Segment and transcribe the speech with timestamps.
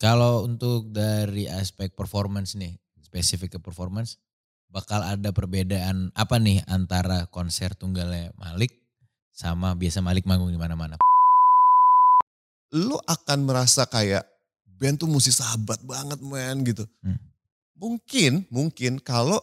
[0.00, 2.72] Kalau untuk dari aspek performance nih,
[3.04, 4.16] spesifik ke performance,
[4.72, 8.72] bakal ada perbedaan apa nih antara konser tunggalnya Malik
[9.28, 10.96] sama biasa Malik manggung di mana-mana?
[12.72, 14.24] Lu akan merasa kayak
[14.64, 16.88] band tuh mesti sahabat banget men gitu.
[17.04, 17.20] Hmm.
[17.76, 19.36] Mungkin, mungkin kalau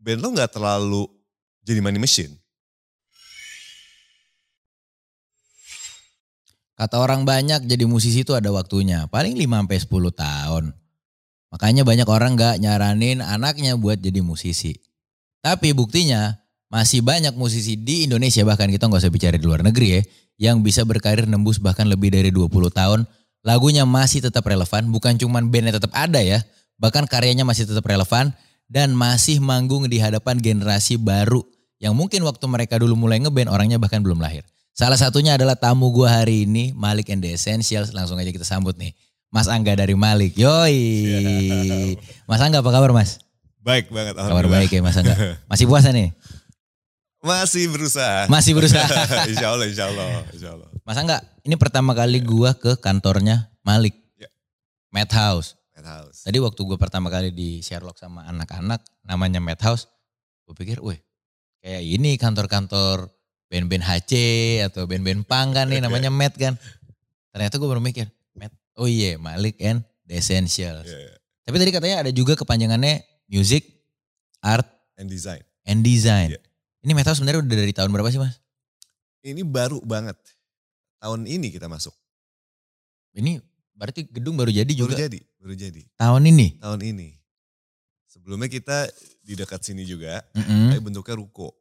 [0.00, 1.04] band lo nggak terlalu
[1.68, 2.32] jadi money machine.
[6.82, 10.64] Kata orang banyak jadi musisi itu ada waktunya, paling 5 sampai 10 tahun.
[11.54, 14.74] Makanya banyak orang gak nyaranin anaknya buat jadi musisi.
[15.46, 19.88] Tapi buktinya masih banyak musisi di Indonesia bahkan kita nggak usah bicara di luar negeri
[19.94, 20.02] ya.
[20.50, 23.06] Yang bisa berkarir nembus bahkan lebih dari 20 tahun.
[23.46, 26.42] Lagunya masih tetap relevan, bukan cuma bandnya tetap ada ya.
[26.82, 28.34] Bahkan karyanya masih tetap relevan
[28.66, 31.46] dan masih manggung di hadapan generasi baru.
[31.78, 34.42] Yang mungkin waktu mereka dulu mulai ngeband orangnya bahkan belum lahir.
[34.72, 37.92] Salah satunya adalah tamu gua hari ini Malik and the Essentials.
[37.92, 38.96] Langsung aja kita sambut nih.
[39.28, 40.32] Mas Angga dari Malik.
[40.36, 40.76] Yoi.
[42.28, 43.20] Mas Angga apa kabar Mas?
[43.60, 44.16] Baik banget.
[44.16, 45.16] Kabar baik ya Mas Angga.
[45.52, 46.16] Masih puasa nih?
[47.20, 48.26] Masih berusaha.
[48.32, 48.88] Masih berusaha.
[49.32, 50.68] insya Allah, insya Allah, insya Allah.
[50.88, 53.94] Mas Angga, ini pertama kali gua ke kantornya Malik.
[54.16, 54.32] Ya.
[54.88, 55.54] Madhouse.
[55.76, 56.24] Madhouse.
[56.24, 59.86] Tadi waktu gua pertama kali di Sherlock sama anak-anak namanya Madhouse.
[60.48, 60.98] Gue pikir, weh
[61.62, 63.08] kayak ini kantor-kantor
[63.52, 64.12] band-band HC
[64.64, 66.56] atau band-band punk kan nih namanya Mad kan.
[67.28, 68.48] Ternyata gue baru mikir, Mad,
[68.80, 70.88] oh iya Malik and The Essentials.
[70.88, 71.16] Yeah, yeah.
[71.44, 73.68] Tapi tadi katanya ada juga kepanjangannya Music,
[74.40, 74.64] Art,
[74.96, 75.44] And design.
[75.64, 76.32] and Design.
[76.32, 76.40] Iya.
[76.82, 78.40] Ini Madhouse sebenarnya udah dari tahun berapa sih mas?
[79.22, 80.16] Ini baru banget.
[80.98, 81.94] Tahun ini kita masuk.
[83.12, 83.38] Ini
[83.72, 85.82] berarti gedung baru jadi Baru juga jadi, baru jadi.
[85.94, 86.46] tahun ini?
[86.58, 87.08] Tahun ini.
[88.06, 88.90] Sebelumnya kita
[89.22, 90.74] di dekat sini juga, Mm-mm.
[90.74, 91.54] tapi bentuknya ruko.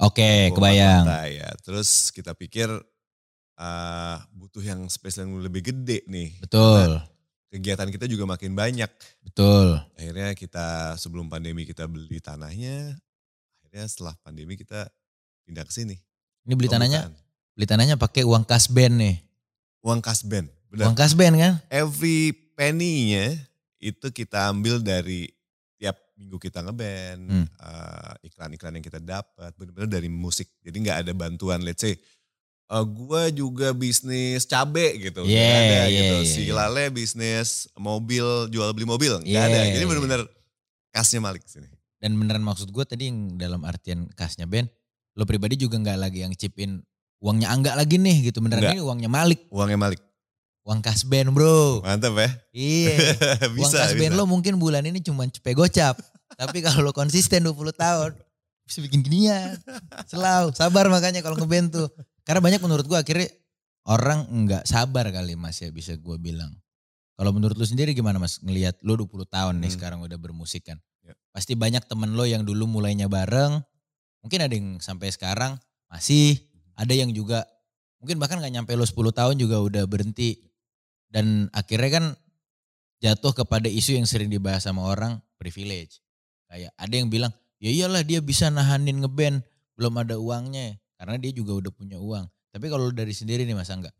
[0.00, 1.04] Oke, Ruko kebayang.
[1.28, 1.50] Ya.
[1.60, 2.68] Terus kita pikir
[3.56, 6.40] ah, butuh yang space yang lebih gede nih.
[6.40, 7.00] Betul,
[7.52, 8.88] Kegiatan kita juga makin banyak.
[9.20, 9.76] betul.
[9.92, 12.96] Akhirnya kita sebelum pandemi kita beli tanahnya.
[13.60, 14.88] Akhirnya setelah pandemi kita
[15.44, 16.00] pindah ke sini.
[16.48, 17.52] Ini beli tanahnya, Pembukaan.
[17.52, 19.16] beli tanahnya pakai uang kas band nih.
[19.84, 20.48] Uang kas band.
[20.72, 20.88] Benar.
[20.88, 21.52] Uang kas band kan?
[21.68, 23.36] Every penny-nya
[23.76, 25.28] itu kita ambil dari
[26.14, 27.46] minggu kita ngeband, Hmm.
[27.48, 30.48] eh, iklan-iklan yang kita dapat, benar-benar dari musik.
[30.60, 31.96] Jadi nggak ada bantuan, let's say,
[32.68, 36.16] eh, gua juga bisnis cabe gitu, nggak Yeah, ada yeah, gitu.
[36.22, 36.42] yeah, Si.
[36.48, 39.60] Lale bisnis mobil, jual beli mobil, nggak Yeah, ada.
[39.72, 39.88] Jadi yeah.
[39.88, 40.22] benar-benar
[40.90, 41.68] kasnya Malik sini.
[41.96, 44.66] Dan beneran maksud gue tadi yang dalam artian kasnya band,
[45.14, 46.82] lo pribadi juga nggak lagi yang chipin
[47.22, 48.42] uangnya Angga lagi nih gitu.
[48.42, 48.74] Beneran Nggak.
[48.74, 49.40] ini uangnya Malik.
[49.54, 50.00] Uangnya Malik,
[50.62, 51.82] Uang kas band bro.
[51.82, 52.30] mantap ya?
[52.54, 52.94] Iya.
[53.50, 54.18] uang bisa, kas band bisa.
[54.18, 55.98] lo mungkin bulan ini cuma cepet gocap.
[56.40, 58.14] Tapi kalau lo konsisten 20 tahun,
[58.62, 59.58] bisa bikin ginian.
[60.06, 61.88] Selalu, sabar makanya kalau ngeband tuh.
[62.22, 63.26] Karena banyak menurut gue akhirnya
[63.82, 66.54] orang nggak sabar kali mas ya bisa gue bilang.
[67.18, 69.76] Kalau menurut lu sendiri gimana mas ngelihat lu 20 tahun nih Hmm.
[69.76, 70.78] sekarang udah bermusik kan.
[71.02, 71.12] Ya.
[71.34, 73.58] Pasti banyak temen lo yang dulu mulainya bareng.
[74.22, 75.58] Mungkin ada yang sampai sekarang
[75.90, 76.38] masih.
[76.78, 77.42] Ada yang juga
[77.98, 80.38] mungkin bahkan nggak nyampe lo 10 tahun juga udah berhenti.
[81.12, 82.04] Dan akhirnya kan
[83.04, 86.00] jatuh kepada isu yang sering dibahas sama orang privilege.
[86.48, 89.44] Kayak ada yang bilang, ya iyalah dia bisa nahanin ngeband
[89.76, 92.24] belum ada uangnya karena dia juga udah punya uang.
[92.48, 93.92] Tapi kalau dari sendiri nih Mas Angga,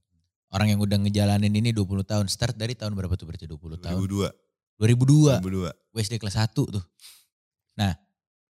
[0.56, 3.98] orang yang udah ngejalanin ini 20 tahun, start dari tahun berapa tuh berarti 20 tahun?
[4.00, 4.32] 2002.
[4.80, 5.44] 2002.
[5.44, 5.92] 2002.
[5.92, 6.84] WSD kelas 1 tuh.
[7.76, 7.92] Nah,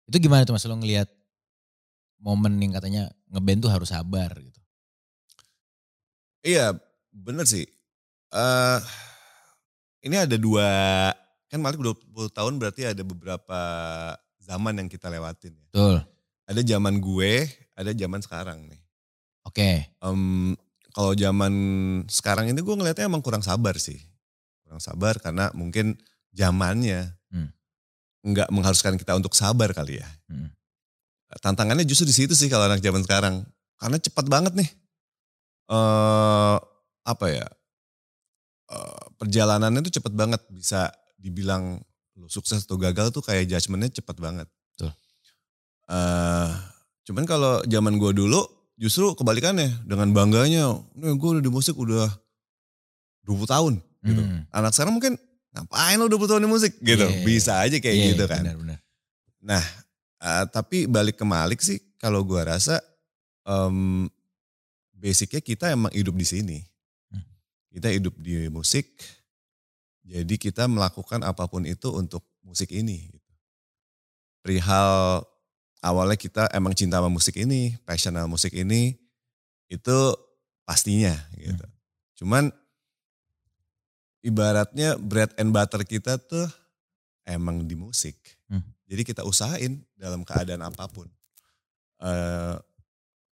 [0.07, 1.11] itu gimana tuh Mas lo ngelihat
[2.23, 4.61] momen yang katanya ngeband tuh harus sabar gitu.
[6.43, 6.75] Iya,
[7.15, 7.67] bener sih.
[8.33, 8.79] Eh
[10.03, 10.67] ini ada dua,
[11.47, 13.61] kan Malik 20 tahun berarti ada beberapa
[14.43, 15.55] zaman yang kita lewatin.
[15.55, 15.63] ya.
[15.71, 15.97] Betul.
[16.43, 17.47] Ada zaman gue,
[17.79, 18.83] ada zaman sekarang nih.
[19.47, 19.87] Oke.
[20.03, 20.53] Em,
[20.91, 21.53] kalau zaman
[22.11, 23.97] sekarang ini gue ngeliatnya emang kurang sabar sih.
[24.67, 25.95] Kurang sabar karena mungkin
[26.35, 27.49] zamannya Hmm.
[28.27, 30.09] nggak mengharuskan kita untuk sabar kali ya.
[30.29, 30.51] Hmm.
[31.41, 33.47] Tantangannya justru di situ sih kalau anak zaman sekarang.
[33.79, 34.71] Karena cepat banget nih.
[35.71, 36.57] eh
[37.03, 37.47] apa ya?
[38.73, 40.89] Eh, perjalanannya tuh cepet banget bisa
[41.21, 41.79] dibilang
[42.17, 44.49] lu sukses atau gagal tuh kayak judgementnya cepet banget.
[44.73, 44.93] Betul.
[45.93, 46.51] eh
[47.03, 48.41] cuman kalau zaman gue dulu
[48.79, 52.09] justru kebalikannya dengan bangganya, gue udah di musik udah
[53.27, 54.23] 20 tahun gitu.
[54.23, 54.43] Hmm.
[54.51, 55.15] Anak sekarang mungkin
[55.53, 57.07] ngapain lo 20 tahun di musik gitu.
[57.07, 57.23] Iya.
[57.27, 58.43] Bisa aja kayak Iya, gitu kan.
[58.43, 58.79] Benar-benar.
[60.23, 62.79] Eh, tapi balik ke Malik sih kalau gua rasa
[63.43, 64.07] em,
[64.95, 66.59] basicnya kita emang hidup di sini.
[67.73, 67.81] Hmm.
[67.81, 68.93] Kita hidup di musik.
[70.05, 73.09] Jadi kita melakukan apa pun itu untuk musik ini.
[73.09, 73.33] gitu.
[74.45, 75.25] Perihal
[75.81, 79.01] awalnya kita emang cinta sama musik ini, passion sama musik ini,
[79.73, 79.99] itu
[80.69, 81.65] pastinya gitu.
[82.21, 82.53] Cuman
[84.21, 86.47] ibaratnya bread and butter kita tuh
[87.25, 88.21] emang di musik.
[88.53, 88.63] Hmm.
[88.85, 91.09] Jadi kita usahain dalam keadaan apa pun.
[92.03, 92.57] Eh,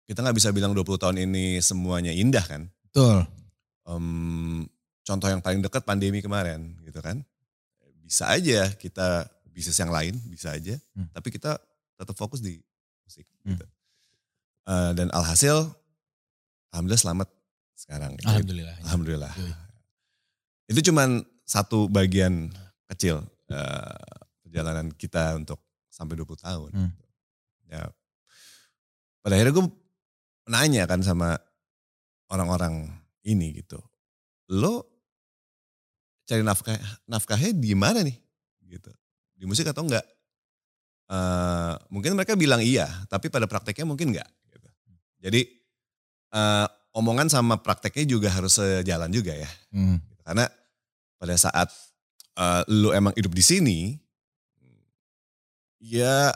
[0.09, 2.65] kita nggak bisa bilang 20 tahun ini semuanya indah kan.
[2.89, 3.25] Betul.
[3.89, 4.69] Em,
[5.01, 7.25] contoh yang paling dekat pandemi kemarin gitu kan.
[8.05, 10.77] Bisa aja kita bisnis yang lain, bisa aja.
[10.93, 11.09] Hmm.
[11.09, 11.57] Tapi kita
[11.97, 12.61] tetap fokus di
[13.01, 13.25] musik.
[13.41, 13.57] Hmm.
[13.57, 13.65] Gitu.
[14.69, 15.65] Eh, dan alhasil,
[16.69, 17.29] alhamdulillah selamat
[17.73, 18.13] sekarang.
[18.21, 18.29] Gitu.
[18.29, 18.75] Alhamdulillah.
[18.85, 19.33] Alhamdulillah.
[19.33, 19.53] Yoi.
[20.69, 22.53] Itu cuman satu bagian
[22.85, 23.97] kecil eh,
[24.45, 25.57] perjalanan kita untuk
[25.89, 26.71] sampai 20 tahun.
[26.77, 26.91] Hmm.
[27.65, 27.89] Ya.
[29.25, 29.65] Pada akhirnya gue
[30.49, 31.37] nanya kan sama
[32.29, 32.98] orang-orang
[33.29, 33.77] ini gitu.
[34.49, 34.89] Lo
[36.25, 38.17] cari nafkah nafkahnya di mana nih?
[38.65, 38.91] Gitu.
[39.37, 40.05] Di musik atau enggak?
[41.09, 44.29] Eh, mungkin mereka bilang iya, tapi pada prakteknya mungkin enggak.
[44.49, 44.69] Gitu.
[45.25, 45.41] Jadi
[46.33, 49.49] eh, omongan sama prakteknya juga harus sejalan juga ya.
[49.73, 50.01] Hmm.
[50.21, 50.45] Karena
[51.17, 51.69] pada saat
[52.37, 53.79] eh, lu emang hidup di sini,
[55.81, 56.29] ya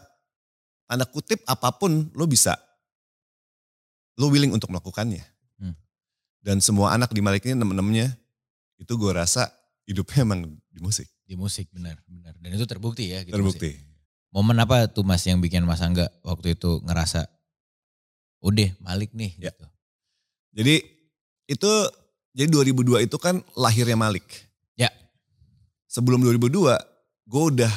[0.90, 2.58] tanda kutip apa pun lu bisa,
[4.18, 5.33] lu willing untuk melakukannya.
[6.44, 8.20] Dan semua anak di Malik ini temen-temennya,
[8.76, 9.48] itu gue rasa
[9.88, 11.08] hidupnya emang di musik.
[11.24, 12.36] Di musik benar, benar.
[12.36, 13.24] Dan itu terbukti ya.
[13.24, 13.40] gitu, Mas, ya.
[13.40, 13.72] Terbukti.
[14.34, 17.30] Momen apa tuh mas yang bikin mas Angga waktu itu ngerasa,
[18.44, 19.54] udah Malik nih Ya.
[19.54, 19.66] gitu.
[20.58, 20.76] Jadi
[21.48, 21.72] itu,
[22.36, 24.26] jadi 2002 itu kan lahirnya Malik.
[24.76, 24.90] Ya.
[25.88, 26.76] Sebelum 2002,
[27.30, 27.74] gue udah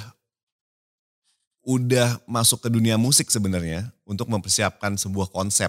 [1.67, 5.69] udah masuk ke dunia musik sebenarnya untuk mempersiapkan sebuah konsep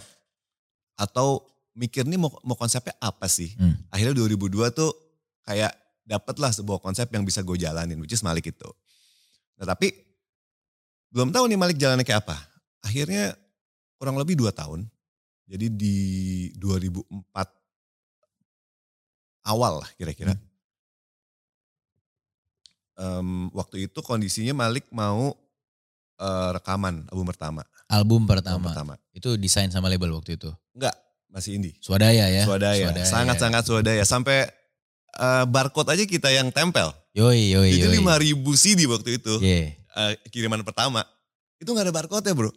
[0.93, 1.41] atau
[1.77, 3.53] mikir nih mau, mau konsepnya apa sih?
[3.55, 3.77] Hmm.
[3.93, 4.91] Akhirnya 2002 tuh
[5.45, 5.71] kayak
[6.03, 8.69] dapatlah sebuah konsep yang bisa gue jalanin, which is Malik itu.
[9.61, 9.93] Nah tapi
[11.13, 12.37] belum tahu nih Malik jalannya kayak apa.
[12.81, 13.37] Akhirnya
[14.01, 14.89] kurang lebih dua tahun.
[15.47, 15.97] Jadi di
[16.59, 17.07] 2004
[19.47, 20.35] awal lah kira-kira.
[22.97, 25.31] Em, waktu itu kondisinya Malik mau
[26.17, 27.61] eh, rekaman album pertama.
[27.87, 28.67] Album Album pertama.
[28.67, 28.93] pertama.
[29.15, 30.51] Itu desain sama label waktu itu.
[30.75, 30.95] Enggak,
[31.27, 31.75] masih indie.
[31.79, 32.43] Swadaya ya.
[32.43, 34.03] Swadaya, sangat-sangat swadaya.
[34.03, 34.47] Sampai
[35.13, 36.91] eh, barcode aja kita yang tempel.
[37.13, 37.99] Yoi, yoi, Itu yoi.
[38.37, 39.33] 5000 CD waktu itu.
[39.41, 39.73] Iya.
[39.73, 41.01] eh, kiriman pertama.
[41.57, 42.51] Itu nggak ada barcode ya bro.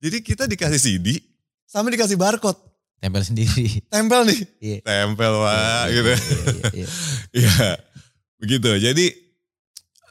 [0.00, 1.20] Jadi kita dikasih CD
[1.62, 2.58] sama dikasih barcode.
[2.98, 3.80] Tempel sendiri.
[3.92, 4.40] Tempel nih.
[4.58, 4.78] Iya.
[4.82, 6.10] Tempel wah Iya, gitu.
[6.10, 6.86] iya, iya, iya.
[7.42, 7.54] Iya,
[8.36, 8.70] begitu.
[8.78, 9.06] Jadi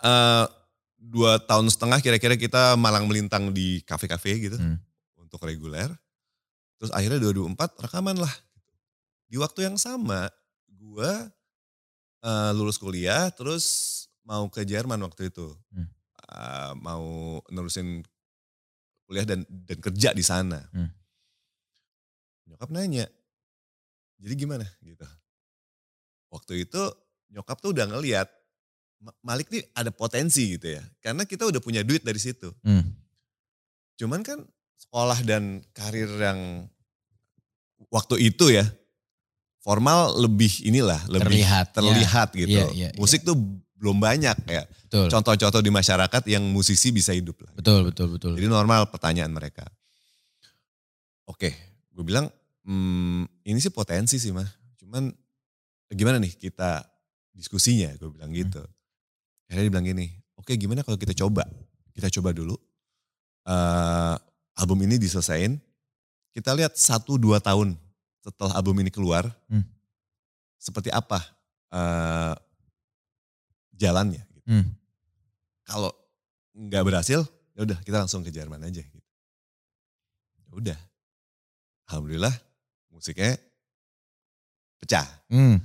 [0.02, 0.46] eh,
[0.98, 4.78] dua tahun setengah kira-kira kita malang melintang di kafe-kafe gitu Hmm.
[5.18, 5.92] untuk reguler.
[6.82, 8.34] Terus akhirnya 2004 rekaman lah.
[9.30, 10.26] Di waktu yang sama,
[10.66, 11.30] gua
[12.26, 13.66] eh, lulus kuliah, terus
[14.26, 15.86] mau ke Jerman waktu itu, Hmm.
[16.32, 18.02] Eh, mau nerusin
[19.06, 20.58] kuliah dan dan kerja di sana.
[20.74, 20.90] Hmm.
[22.50, 23.06] Nyokap nanya,
[24.18, 25.06] jadi gimana gitu.
[26.34, 26.82] Waktu itu
[27.30, 28.30] nyokap tuh udah ngeliat
[29.02, 30.84] Ma- Malik nih ada potensi gitu ya.
[31.02, 32.54] Karena kita udah punya duit dari situ.
[32.62, 32.86] Hmm.
[33.98, 34.46] Cuman kan
[34.82, 36.66] sekolah dan karir yang
[37.94, 38.66] waktu itu ya
[39.62, 41.76] formal lebih inilah lebih Terlihat, ya.
[41.78, 42.50] terlihat gitu.
[42.50, 43.38] Iya, iya, Musik tuh
[43.78, 44.64] belum banyak ya.
[44.90, 47.52] Contoh-contoh di masyarakat yang musisi bisa hidup lah.
[47.58, 48.34] Betul, betul, betul.
[48.38, 49.66] Jadi normal pertanyaan mereka.
[51.30, 51.54] Oke,
[51.94, 52.28] gue bilang
[52.66, 54.46] hmm, ini sih potensi sih mah.
[54.82, 55.10] Cuman
[55.94, 56.84] gimana nih kita
[57.34, 58.62] diskusinya, gue bilang gitu.
[59.48, 60.06] Akhirnya dia bilang gini,
[60.38, 61.46] oke gimana kalau kita coba?
[61.94, 62.58] Kita coba dulu.
[63.42, 64.16] eh
[64.62, 65.58] album ini diselesain.
[66.32, 67.76] Kita lihat satu dua tahun
[68.22, 69.66] setelah album ini keluar, Hmm.
[70.62, 71.20] seperti apa
[71.74, 72.36] eh
[73.76, 74.22] jalannya.
[74.22, 74.42] Gitu.
[74.48, 74.66] Hmm.
[75.66, 75.92] Kalau
[76.54, 77.26] nggak berhasil,
[77.58, 78.86] ya udah kita langsung ke Jerman aja.
[78.86, 79.10] Gitu.
[80.38, 80.80] Ya udah,
[81.90, 82.36] alhamdulillah
[82.94, 83.36] musiknya
[84.78, 85.08] pecah.
[85.34, 85.58] Hmm.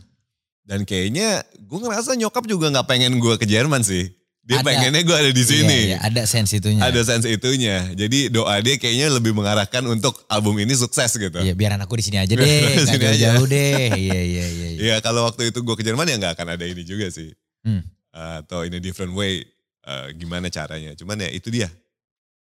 [0.66, 4.10] Dan kayaknya gue ngerasa nyokap juga nggak pengen gue ke Jerman sih.
[4.46, 4.64] Dia Ada.
[4.64, 5.66] pengennya gue ada di sini.
[5.66, 6.78] Iya, iya, ada sense itunya.
[6.78, 7.82] Ada sense itunya.
[7.92, 11.34] Jadi doa dia kayaknya lebih mengarahkan untuk album ini sukses gitu.
[11.36, 12.46] Iya, biar anakku di sini aja deh,
[12.78, 13.34] nggak sini aja.
[13.34, 13.90] jauh-jauh deh.
[13.90, 14.46] Iya, iya, iya.
[14.46, 14.68] iya.
[14.78, 17.34] Iya kalau waktu itu gue ke Jerman ya nggak akan ada ini juga sih.
[17.66, 17.82] Hmm.
[18.14, 19.42] Atau in a different way.
[19.82, 20.94] eh, gimana caranya.
[20.94, 21.66] Cuman ya itu dia.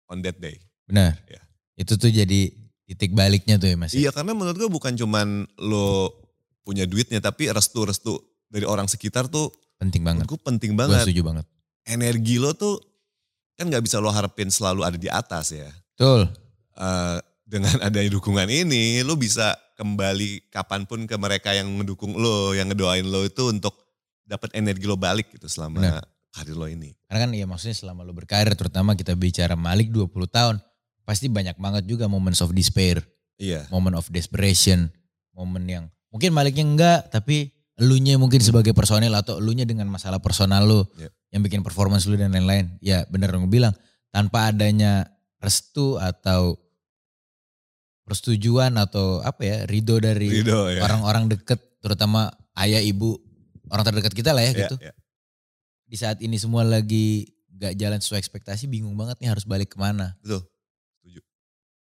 [0.07, 0.57] On that day.
[0.85, 1.21] Benar.
[1.25, 1.41] Iya.
[1.77, 2.49] Itu tuh jadi
[2.85, 3.93] titik baliknya tuh ya Mas.
[3.93, 6.17] Iya karena menurut gue bukan cuman lo
[6.61, 7.21] punya duitnya.
[7.21, 8.17] Tapi restu-restu
[8.47, 10.25] dari orang sekitar tuh Penting banget.
[10.25, 11.05] gue penting Gue banget.
[11.05, 11.45] setuju banget.
[11.87, 12.79] Energi lo tuh
[13.57, 15.69] kan nggak bisa lo harapin selalu ada di atas ya.
[15.97, 16.29] Betul.
[16.81, 22.53] Eh, dengan adanya dukungan ini, lo bisa kembali kapan pun ke mereka yang mendukung lo,
[22.57, 23.75] yang ngedoain lo itu untuk
[24.25, 26.05] dapat energi lo balik gitu selama Benar.
[26.31, 26.95] karir lo ini.
[27.11, 30.57] Karena kan ya maksudnya selama lo berkarir terutama kita bicara Malik 20 tahun.
[31.03, 33.03] Pasti banyak banget juga moments of despair.
[33.41, 34.93] Iya, Moment of desperation.
[35.33, 40.69] Momen yang mungkin Maliknya enggak tapi elunya mungkin sebagai personel atau elunya dengan masalah personal
[40.69, 41.13] lu Yep.
[41.31, 42.75] Yang bikin performance lu dan lain-lain.
[42.83, 43.75] Ya bener dong bilang
[44.11, 45.07] tanpa adanya
[45.39, 46.59] restu atau
[48.05, 50.83] persetujuan atau apa ya ridho dari ya.
[50.83, 52.27] orang-orang deket terutama
[52.59, 53.15] ayah ibu
[53.71, 54.77] orang terdekat kita lah ya, Ya, gitu.
[54.83, 54.93] ya.
[55.87, 59.79] Di saat ini semua lagi gak jalan sesuai ekspektasi bingung banget nih harus balik ke
[59.79, 60.19] mana.
[60.23, 60.43] Betul.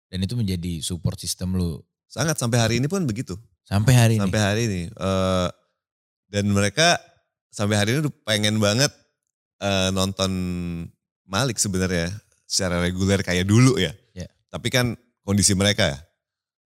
[0.06, 3.34] Dan itu menjadi support system lu Sangat sampai hari ini pun begitu.
[3.66, 4.22] sampai hari ini.
[4.22, 4.82] Sampai hari ini.
[4.88, 5.48] Eh,
[6.30, 6.96] dan mereka
[7.50, 8.88] sampai hari ini udah pengen banget
[9.60, 10.30] eh, nonton
[11.26, 12.12] Malik sebenarnya
[12.46, 13.90] secara reguler kayak dulu ya.
[14.14, 14.30] Ya.
[14.50, 14.94] Tapi kan
[15.26, 15.98] kondisi mereka ya.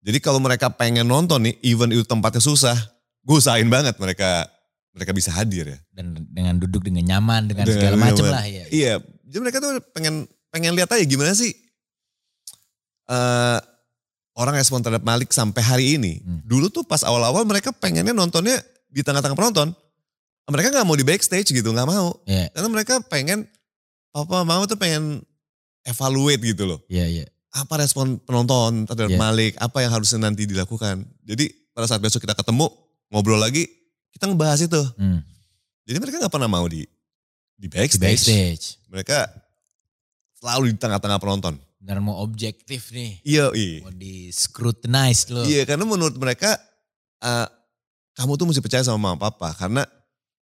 [0.00, 2.76] Jadi kalau mereka pengen nonton nih, even itu tempatnya susah,
[3.24, 4.48] gue usahain banget mereka
[4.96, 5.78] mereka bisa hadir ya.
[5.92, 8.64] Dan dengan duduk dengan nyaman dengan Dengan segala macam lah ya.
[8.72, 8.94] Iya,
[9.28, 11.54] jadi mereka tuh pengen pengen lihat aja gimana sih
[13.10, 13.58] eh
[14.38, 16.22] orang respon terhadap Malik sampai hari ini.
[16.22, 16.40] Hmm.
[16.46, 18.56] Dulu tuh pas awal-awal mereka pengennya nontonnya
[18.88, 19.74] di tengah-tengah penonton.
[20.46, 22.16] Mereka nggak mau di backstage gitu, nggak mau.
[22.24, 23.44] Iya, Karena mereka pengen
[24.10, 25.22] apa mau tuh pengen
[25.84, 26.80] evaluate gitu loh.
[26.86, 27.26] iya, iya.
[27.50, 29.18] Apa respon penonton terhadap Iya.
[29.18, 31.02] Malik, apa yang harusnya nanti dilakukan.
[31.26, 32.70] Jadi pada saat besok kita ketemu,
[33.10, 33.66] ngobrol lagi,
[34.14, 34.78] kita ngebahas itu.
[34.94, 35.18] Hmm.
[35.82, 36.86] Jadi mereka nggak pernah mau di
[37.54, 38.00] di Di backstage.
[38.22, 38.64] backstage.
[38.86, 39.18] Mereka
[40.38, 41.54] selalu di tengah-tengah penonton.
[41.82, 43.18] Benar mau objektif nih.
[43.26, 43.82] Iya, iya.
[43.82, 45.42] Mau di scrutinize lo.
[45.42, 46.54] Iya, karena menurut mereka
[47.18, 47.48] eh,
[48.14, 49.82] kamu tuh mesti percaya sama mama papa karena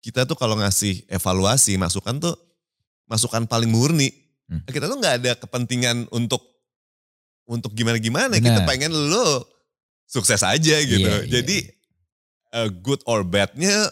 [0.07, 2.35] kita tuh kalau ngasih evaluasi, masukan tuh
[3.11, 4.07] masukan paling murni.
[4.47, 4.63] Hmm.
[4.63, 6.39] Kita tuh nggak ada kepentingan untuk
[7.43, 9.43] untuk gimana-gimana, kita pengen lo
[10.07, 11.03] sukses aja gitu.
[11.03, 11.57] Iya, iya, Jadi
[12.55, 13.91] eh, good or badnya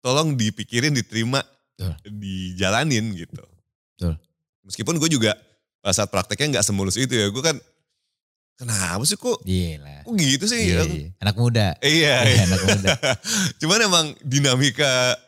[0.00, 1.44] tolong dipikirin, diterima,
[1.76, 1.92] Betul.
[2.08, 3.44] dijalanin gitu.
[3.96, 4.16] Betul.
[4.64, 5.36] Meskipun gue juga
[5.92, 7.60] saat prakteknya nggak semulus itu ya, gue kan
[8.54, 10.00] kenapa sih kok, Iya lah.
[10.02, 10.70] kok gitu sih?
[10.70, 11.08] Iya, iya.
[11.18, 11.66] Anak muda.
[11.78, 12.42] Iya, Iya, iya.
[12.46, 12.90] anak muda.
[13.60, 15.18] Cuman emang dinamika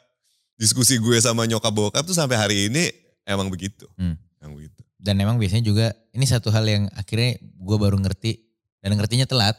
[0.55, 2.89] diskusi gue sama nyokap bokap tuh sampai hari ini
[3.25, 3.85] emang begitu.
[3.99, 4.15] Hmm.
[4.39, 4.81] Emang begitu.
[4.97, 8.41] Dan emang biasanya juga ini satu hal yang akhirnya gue baru ngerti
[8.81, 9.55] dan ngertinya telat.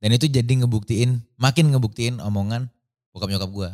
[0.00, 2.72] Dan itu jadi ngebuktiin, makin ngebuktiin omongan
[3.12, 3.70] bokap nyokap gue.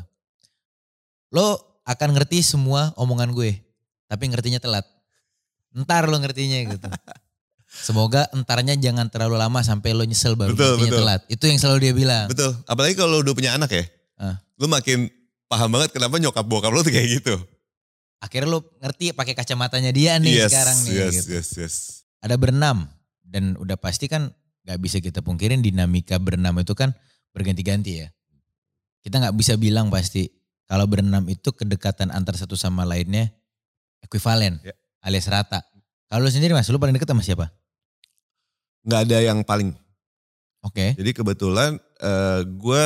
[1.31, 1.47] Lo
[1.87, 3.63] akan ngerti semua omongan gue,
[4.11, 4.83] tapi ngertinya telat.
[5.71, 6.89] Ntar lo ngertinya gitu.
[7.83, 10.99] Semoga entarnya jangan terlalu lama sampai lo nyesel baru Betul, betul.
[11.03, 11.21] telat.
[11.29, 12.27] Itu yang selalu dia bilang.
[12.31, 12.57] Betul.
[12.65, 13.85] Apalagi kalau udah punya anak ya.
[14.17, 14.41] Ah.
[14.57, 15.07] Lu makin
[15.47, 17.37] paham banget kenapa nyokap bokap lu tuh kayak gitu.
[18.19, 20.93] Akhirnya lo ngerti pakai kacamatanya dia nih yes, sekarang nih.
[20.97, 21.29] yes, gitu.
[21.37, 21.75] yes, yes.
[22.25, 22.89] ada berenam
[23.23, 24.33] dan udah pasti kan
[24.67, 26.97] nggak bisa kita pungkirin dinamika berenam itu kan
[27.37, 28.09] berganti-ganti ya.
[29.05, 30.27] Kita nggak bisa bilang pasti
[30.67, 33.31] kalau berenam itu kedekatan antar satu sama lainnya
[34.03, 34.75] ekuivalen Ya.
[35.05, 35.63] alias rata.
[36.07, 37.51] Kalau lu sendiri mas, lu paling deket sama siapa?
[38.87, 39.75] Nggak ada yang paling.
[40.63, 40.95] Oke.
[40.95, 42.83] Jadi kebetulan eh, gue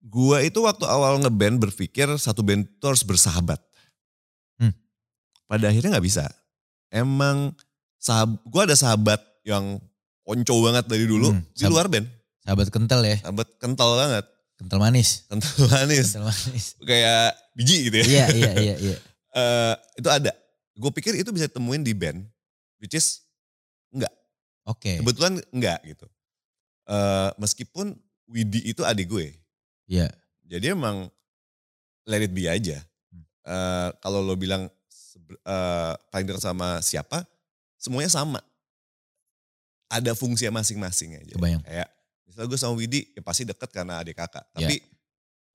[0.00, 3.60] gue itu waktu awal ngeband berpikir satu band itu harus bersahabat.
[4.56, 4.72] Hmm.
[5.44, 6.24] Pada akhirnya nggak bisa.
[6.88, 7.52] Emang
[8.00, 9.78] sahab, gue ada sahabat yang
[10.24, 12.06] konco banget dari dulu Hmm, di luar band.
[12.40, 14.24] Sahabat kental ya, Sahabat kental banget.
[14.56, 15.24] kental manis.
[15.28, 16.06] Kental manis.
[16.12, 16.64] Kental manis.
[16.80, 18.04] Kayak biji gitu ya.
[18.06, 18.98] iya iya iya iya.
[19.30, 20.34] Eh, itu ada.
[20.74, 22.26] Gue pikir itu bisa temuin di band.
[22.82, 23.22] Which is
[24.70, 25.02] Oke.
[25.02, 26.06] kebetulan enggak gitu.
[26.90, 27.94] Eh, meskipun
[28.30, 29.34] Widi itu adik gue.
[29.90, 30.10] Iya.
[30.46, 31.10] Jadi emang
[32.06, 32.78] let it be aja.
[33.46, 34.70] Eh, kalau lo bilang
[35.30, 37.26] eh, paling dekat sama siapa,
[37.78, 38.38] semuanya sama.
[39.90, 41.34] Ada fungsi masing-masing aja.
[41.34, 41.62] Kebayang.
[41.66, 41.90] Kayak
[42.26, 44.46] misalnya gue sama Widi, ya pasti deket karena adik kakak.
[44.54, 44.66] Ya.
[44.66, 44.76] Tapi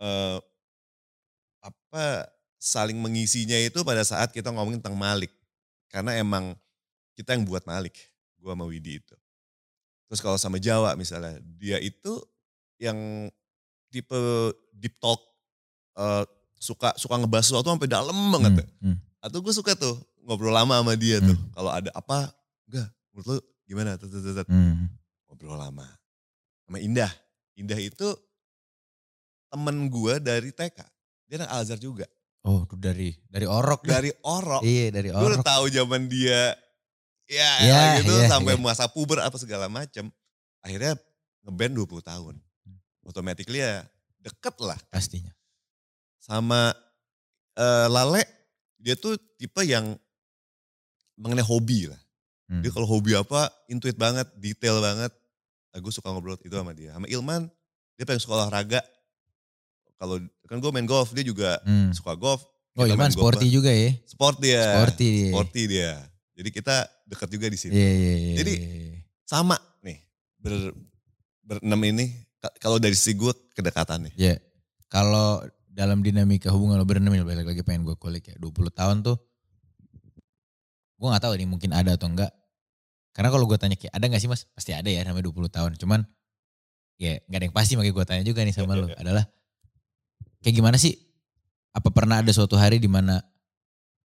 [0.04, 0.38] eh,
[1.64, 2.06] apa
[2.60, 5.32] saling mengisinya itu pada saat kita ngomongin tentang Malik.
[5.88, 6.56] Karena emang
[7.16, 7.96] kita yang buat Malik,
[8.46, 9.16] gue sama Widi itu.
[10.06, 12.22] Terus kalau sama Jawa misalnya, dia itu
[12.78, 13.26] yang
[13.90, 14.22] tipe
[14.70, 15.18] deep talk,
[15.98, 16.24] eh,
[16.62, 18.62] suka suka ngebahas sesuatu sampai dalam banget.
[18.62, 18.68] Hmm, ya.
[18.86, 18.98] hmm.
[19.26, 21.34] Atau gue suka tuh ngobrol lama sama dia tuh.
[21.34, 21.50] Hmm.
[21.58, 22.30] Kalau ada apa,
[22.70, 23.98] enggak, menurut lu gimana?
[23.98, 24.48] Tet, tet, tet, tet.
[24.48, 24.94] Hmm.
[25.26, 25.90] Ngobrol lama.
[26.70, 27.10] Sama Indah.
[27.58, 28.14] Indah itu
[29.50, 30.78] temen gue dari TK.
[31.26, 32.06] Dia anak Al-Azhar juga.
[32.46, 33.82] Oh, tuh dari dari orok.
[33.90, 33.98] dah.
[33.98, 34.62] Dari Orok.
[34.62, 35.50] Iya dari Gue udah orok.
[35.50, 36.54] tahu zaman dia
[37.28, 38.62] ya, Ya, gitu ya, sampai ya.
[38.62, 40.10] masa puber apa segala macam.
[40.62, 40.98] Akhirnya
[41.42, 42.36] ngeband 20 tahun.
[43.06, 43.86] Automatically ya
[44.18, 44.78] deket lah.
[44.90, 45.30] Pastinya.
[46.18, 46.74] Sama
[47.54, 48.26] eh, Lale,
[48.82, 49.94] dia tuh tipe yang
[51.16, 52.02] mengenai hobi lah.
[52.46, 52.62] Hmm.
[52.62, 55.10] Dia kalau hobi apa, intuit banget, detail banget.
[55.72, 56.94] Nah, gue suka ngobrol itu sama dia.
[56.94, 57.50] Sama Ilman,
[57.96, 58.82] dia pengen sekolah olahraga.
[59.96, 61.90] Kalau kan gue main golf, dia juga Hmm.
[61.96, 62.44] suka golf.
[62.76, 63.96] Oh Ilman golf sporty juga ya.
[64.04, 64.62] Sport dia.
[64.76, 65.30] Sporty dia.
[65.32, 65.92] Sporty dia.
[66.36, 67.72] Jadi kita dekat juga di sini.
[67.72, 68.36] Iya iya iya.
[68.42, 68.98] Jadi, iya.
[69.24, 69.98] Sama nih,
[70.38, 70.54] ber,
[71.42, 72.06] berenam ini.
[72.38, 74.14] Ka- Kalau dari sisi gue kedekatannya.
[74.14, 74.38] Ya,
[74.86, 78.36] kalau dalam dinamika hubungan lo berenam ini balik lagi pengen gue kulik ya.
[78.38, 79.18] 20 tahun tuh,
[80.96, 82.32] gue gak tahu nih mungkin ada atau enggak.
[83.12, 84.44] Karena kalau gue tanya kayak ada gak sih mas?
[84.52, 85.72] Pasti ada ya namanya 20 tahun.
[85.80, 86.04] Cuman
[86.96, 88.88] ya gak ada yang pasti makanya gue tanya juga nih sama Ya, lo.
[88.88, 88.98] ya, ya.
[89.04, 89.26] Adalah
[90.42, 90.96] kayak gimana sih?
[91.76, 93.20] Apa pernah ada suatu hari di mana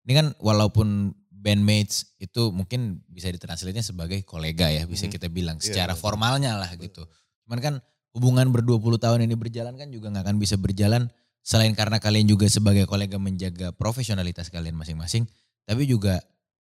[0.01, 5.11] ini kan walaupun bandmates itu mungkin bisa ditranslate sebagai kolega ya bisa Mhm.
[5.11, 5.99] kita bilang Iya, secara iya.
[5.99, 7.01] formalnya lah gitu.
[7.43, 7.73] Cuman kan
[8.13, 11.09] hubungan ber-20 tahun ini berjalan kan juga nggak akan bisa berjalan
[11.41, 15.25] selain karena kalian juga sebagai kolega menjaga profesionalitas kalian masing-masing,
[15.65, 16.21] tapi juga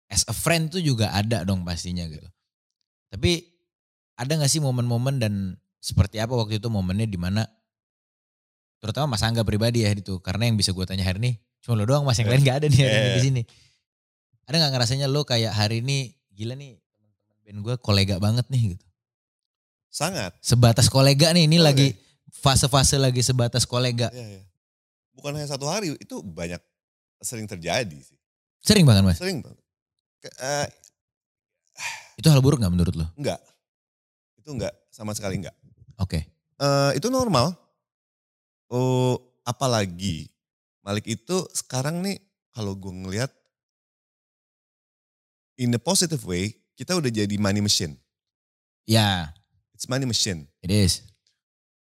[0.06, 2.30] as a friend tuh juga ada dong pastinya gitu.
[3.10, 3.42] Tapi
[4.16, 5.34] ada nggak sih momen-momen dan
[5.82, 7.42] seperti apa waktu itu momennya di mana
[8.80, 11.84] terutama Mas Angga pribadi ya itu karena yang bisa gue tanya hari ini cuma lo
[11.84, 13.26] doang Mas yang lain nggak ada nih hari ini di Eh.
[13.26, 13.42] sini.
[14.50, 18.74] Ada nggak ngerasanya lo kayak hari ini gila nih teman-teman band gue kolega banget nih
[18.74, 18.86] gitu.
[19.94, 20.34] Sangat.
[20.42, 21.66] Sebatas kolega nih ini Oke.
[21.70, 21.88] lagi
[22.34, 24.10] fase-fase lagi sebatas kolega.
[24.10, 24.44] Iya, iya.
[25.14, 26.58] Bukan hanya satu hari, itu banyak
[27.22, 28.18] sering terjadi sih.
[28.66, 29.18] Sering banget Mas.
[29.22, 29.62] Sering banget.
[30.42, 30.68] Eh,
[32.18, 33.06] Itu hal buruk nggak menurut lo?
[33.22, 33.38] enggak.
[34.42, 35.54] Itu enggak, sama sekali enggak.
[36.02, 36.26] Oke.
[36.58, 37.54] Eh, itu normal.
[38.70, 39.14] Oh,
[39.46, 40.26] apalagi
[40.82, 42.18] Malik itu sekarang nih
[42.50, 43.30] kalau gue ngelihat
[45.60, 48.00] in a positive way, kita udah jadi money machine.
[48.88, 49.36] Ya,
[49.76, 50.48] It's money machine.
[50.60, 51.04] it is.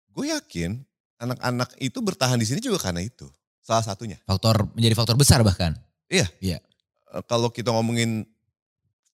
[0.10, 0.82] Gue yakin
[1.18, 3.30] anak-anak itu bertahan di sini juga karena itu.
[3.62, 4.18] Salah satunya.
[4.26, 5.78] Faktor menjadi faktor besar bahkan.
[6.10, 6.26] Eh,
[7.26, 8.26] kalau kita ngomongin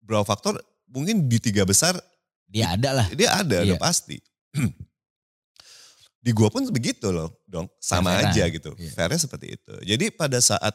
[0.01, 1.99] berapa faktor, mungkin di tiga besar
[2.47, 3.07] Dia ada lah.
[3.11, 3.75] dia ada, Iya.
[3.75, 4.19] udah pasti.
[6.25, 7.69] di gua pun begitu loh, dong.
[7.77, 8.33] Sama Fair-fairan.
[8.33, 8.71] aja gitu.
[8.79, 8.91] Iya.
[8.97, 9.75] Fairnya seperti itu.
[9.85, 10.73] Jadi pada saat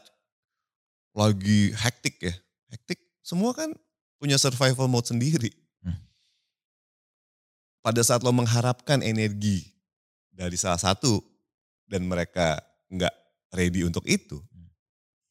[1.12, 2.34] lagi hektik ya,
[2.70, 3.70] hektik semua kan
[4.18, 5.54] punya survival mode sendiri.
[5.86, 6.02] Hmm.
[7.86, 9.70] Pada saat lo mengharapkan energi
[10.34, 11.22] dari salah satu
[11.86, 12.58] dan mereka
[12.90, 13.14] nggak
[13.54, 14.70] ready untuk itu, Hmm.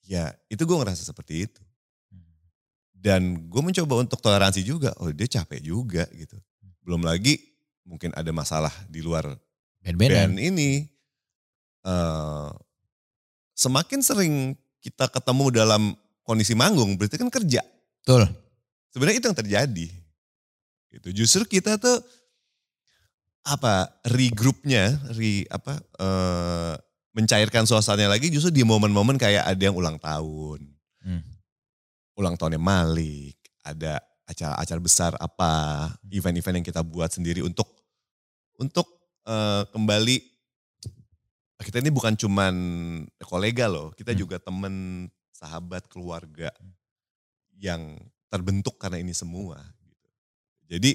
[0.06, 1.62] ya itu gue ngerasa seperti itu.
[2.98, 6.34] Dan gue mencoba untuk toleransi juga, oh dia capek juga gitu.
[6.82, 7.38] Belum lagi
[7.86, 9.38] mungkin ada masalah di luar
[9.82, 10.34] Band-bandan.
[10.34, 10.70] band ini.
[11.86, 12.50] eh
[13.54, 14.34] semakin sering
[14.82, 15.82] kita ketemu dalam
[16.26, 17.62] kondisi manggung, berarti kan kerja.
[18.08, 18.24] Betul.
[18.88, 19.88] Sebenarnya itu yang terjadi.
[20.96, 21.08] Gitu.
[21.12, 22.00] Justru kita tuh
[23.44, 26.74] apa regroupnya, re apa eh,
[27.12, 30.64] mencairkan suasananya lagi justru di momen-momen kayak ada yang ulang tahun,
[31.04, 31.20] Hmm.
[32.16, 37.68] ulang tahunnya Malik, ada acara-acara besar apa, event-event yang kita buat sendiri untuk
[38.56, 38.88] untuk
[39.28, 40.16] eh, kembali
[41.60, 42.54] kita ini bukan cuman
[43.20, 44.20] kolega loh, kita Hmm.
[44.24, 45.04] juga temen,
[45.36, 46.48] sahabat, keluarga
[47.58, 49.58] yang terbentuk karena ini semua.
[49.82, 50.06] gitu.
[50.68, 50.90] Jadi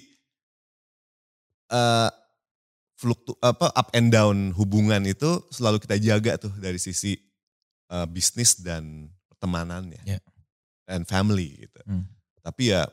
[1.69, 2.10] eh
[2.95, 7.17] fluktu apa up and down hubungan itu selalu kita jaga tuh dari sisi
[7.89, 10.19] eh, bisnis dan pertemanannya Ya.
[10.88, 11.80] dan family gitu.
[11.84, 12.08] Hmm.
[12.39, 12.88] Tapi ya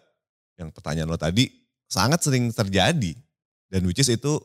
[0.59, 1.47] yang pertanyaan lo tadi
[1.87, 3.15] sangat sering terjadi
[3.71, 4.39] dan which is itu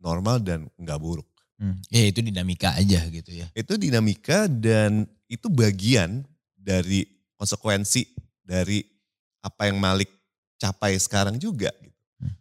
[0.00, 1.28] normal dan nggak buruk.
[1.60, 1.76] Hmm.
[1.92, 3.52] Ya itu dinamika aja gitu ya.
[3.52, 6.24] Itu dinamika dan itu bagian
[6.56, 7.04] dari
[7.36, 8.16] konsekuensi
[8.50, 8.82] dari
[9.46, 10.10] apa yang Malik
[10.58, 11.70] capai sekarang juga.
[11.78, 12.00] Gitu.
[12.18, 12.34] Hmm.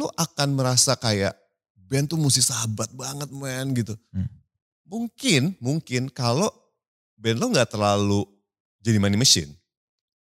[0.00, 1.36] Lo akan merasa kayak
[1.76, 3.92] band tuh mesti sahabat banget men gitu.
[4.08, 4.24] Hmm.
[4.88, 6.48] Mungkin, mungkin kalau
[7.20, 8.24] band lo nggak terlalu
[8.80, 9.52] jadi money machine.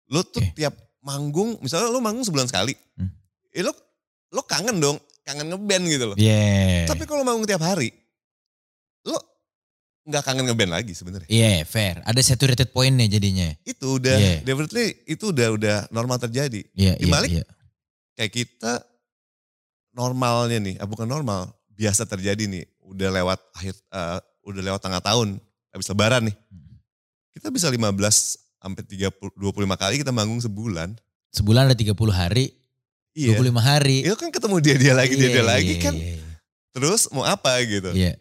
[0.07, 0.55] Lo tuh Oke.
[0.55, 2.79] tiap manggung, misalnya lo manggung sebulan sekali.
[2.95, 3.11] Hmm.
[3.51, 3.75] Eh lo,
[4.31, 6.17] lo kangen dong, kangen ngeband gitu loh.
[6.17, 6.87] Yeah.
[6.87, 7.91] Tapi kalau manggung tiap hari,
[9.03, 9.19] lo
[10.09, 11.29] nggak kangen ngeband lagi sebenarnya.
[11.29, 12.01] Iya fair.
[12.03, 13.53] Ada saturated pointnya jadinya.
[13.63, 14.39] Itu udah, Yeah.
[14.41, 16.65] definitely itu udah udah normal terjadi.
[16.73, 17.45] Iya Di iya Malik, iya.
[18.17, 18.73] Kayak kita
[19.93, 22.65] normalnya nih, ah, bukan normal, biasa terjadi nih.
[22.81, 25.37] Udah lewat akhir, eh, udah lewat tengah tahun,
[25.71, 26.37] habis lebaran nih.
[27.37, 30.97] Kita bisa 15 sampai 30, 25 kali kita manggung sebulan.
[31.31, 32.57] Sebulan ada 30 hari,
[33.13, 33.37] Iya.
[33.37, 34.03] 25 hari.
[34.09, 35.95] Itu kan ketemu dia-dia lagi, dia-dia Iya, lagi iya, kan.
[35.95, 36.17] Iya.
[36.73, 37.91] Terus mau apa gitu.
[37.93, 38.15] iya.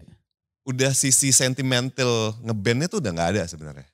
[0.68, 3.88] Udah sisi sentimental ngebandnya tuh udah nggak ada sebenarnya.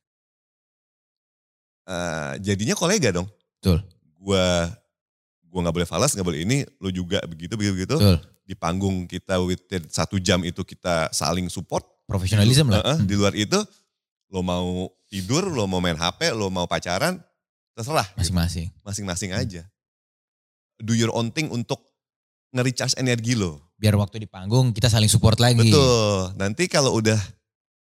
[1.83, 3.27] Eh, jadinya kolega dong.
[3.59, 3.83] Betul.
[4.17, 4.71] Gua
[5.45, 7.95] gua nggak boleh falas, nggak boleh ini, lu juga begitu begitu begitu.
[7.99, 8.17] Betul.
[8.43, 11.85] Di panggung kita within satu jam itu kita saling support.
[12.03, 12.83] Profesionalisme lah.
[12.83, 13.07] Heeh, Hmm.
[13.07, 13.55] Di luar itu,
[14.27, 17.15] lo mau tidur, lo mau main HP, lo mau pacaran,
[17.71, 18.03] terserah.
[18.11, 18.19] gitu.
[18.33, 18.67] Masing-masing.
[18.83, 19.63] Masing-masing aja.
[20.83, 21.79] Do your own thing untuk
[22.51, 23.62] nge-recharge energi lo.
[23.83, 25.59] Biar waktu di panggung kita saling support lagi.
[25.59, 26.31] Betul.
[26.39, 27.19] Nanti kalau udah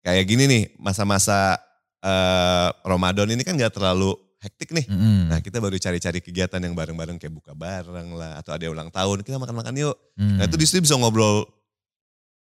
[0.05, 1.57] kayak gini nih, masa-masa
[2.05, 4.85] eh, Ramadan ini kan gak terlalu hektik nih.
[4.85, 5.33] Mm-mm.
[5.33, 8.37] Nah kita baru cari-cari kegiatan yang bareng-bareng kayak buka bareng lah.
[8.37, 9.97] Atau ada yang ulang tahun, kita makan-makan yuk.
[10.13, 10.37] Mm.
[10.37, 11.49] Nah itu di situ bisa ngobrol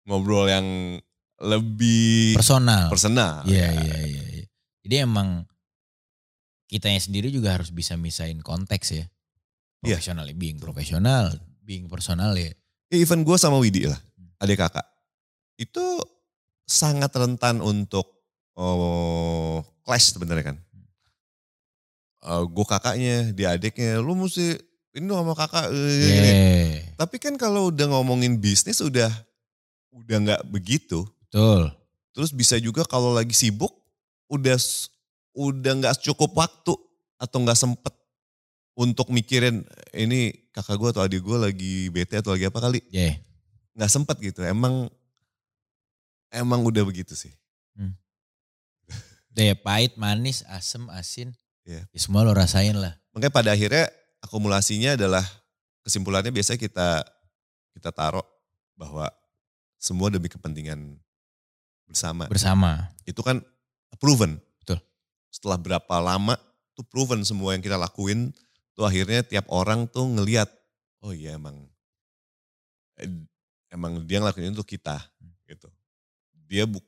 [0.03, 0.67] ngobrol yang
[1.39, 2.91] lebih personal.
[2.91, 3.47] personal.
[3.47, 3.81] Iya, ya.
[3.81, 4.23] iya, iya.
[4.43, 4.45] iya.
[4.83, 5.47] Jadi emang
[6.69, 9.05] kitanya sendiri juga harus bisa misain konteks ya.
[9.85, 9.97] Iya.
[9.97, 11.25] Profesional, being profesional,
[11.63, 12.51] being personal ya.
[12.89, 14.01] Ya, even gue sama Widi lah,
[14.41, 14.85] adik kakak.
[15.61, 15.81] Itu
[16.65, 18.05] sangat rentan untuk
[18.57, 20.57] oh, clash sebenarnya kan.
[22.49, 24.57] gue kakaknya, dia adiknya, lu mesti
[24.97, 25.69] ini sama kakak.
[25.69, 26.33] eh, Iya.
[26.97, 29.09] Tapi kan kalau udah ngomongin bisnis udah
[29.93, 31.05] udah nggak begitu.
[31.29, 31.69] Betul.
[32.11, 33.71] Terus bisa juga kalau lagi sibuk
[34.33, 34.57] udah
[35.37, 36.73] udah nggak cukup waktu
[37.21, 37.93] atau nggak sempet
[38.73, 39.61] untuk mikirin
[39.93, 43.15] ini kakak gue atau adik gue lagi bete atau lagi apa kali Iya.
[43.73, 44.91] nggak sempet gitu emang
[46.29, 47.31] emang udah begitu sih
[49.29, 51.31] Daya pahit, manis, asem, asin.
[51.63, 51.85] Iya.
[51.85, 52.97] Ya semua lo rasain lah.
[53.13, 53.85] makanya pada akhirnya
[54.19, 55.21] akumulasinya adalah
[55.81, 56.89] kesimpulannya biasanya kita
[57.71, 58.25] kita taruh
[58.73, 59.05] bahwa
[59.77, 60.97] semua demi kepentingan
[61.85, 62.89] bersama Bersama.
[63.05, 63.39] itu kan
[63.97, 64.81] proven Betul.
[65.29, 66.35] setelah berapa lama
[66.73, 68.33] tuh proven semua yang kita lakuin
[68.79, 70.47] tuh akhirnya tiap orang tuh ngeliat
[71.03, 71.67] oh iya emang
[73.67, 75.03] emang dia ngelakuin itu untuk kita
[75.51, 75.67] gitu
[76.47, 76.79] dia buk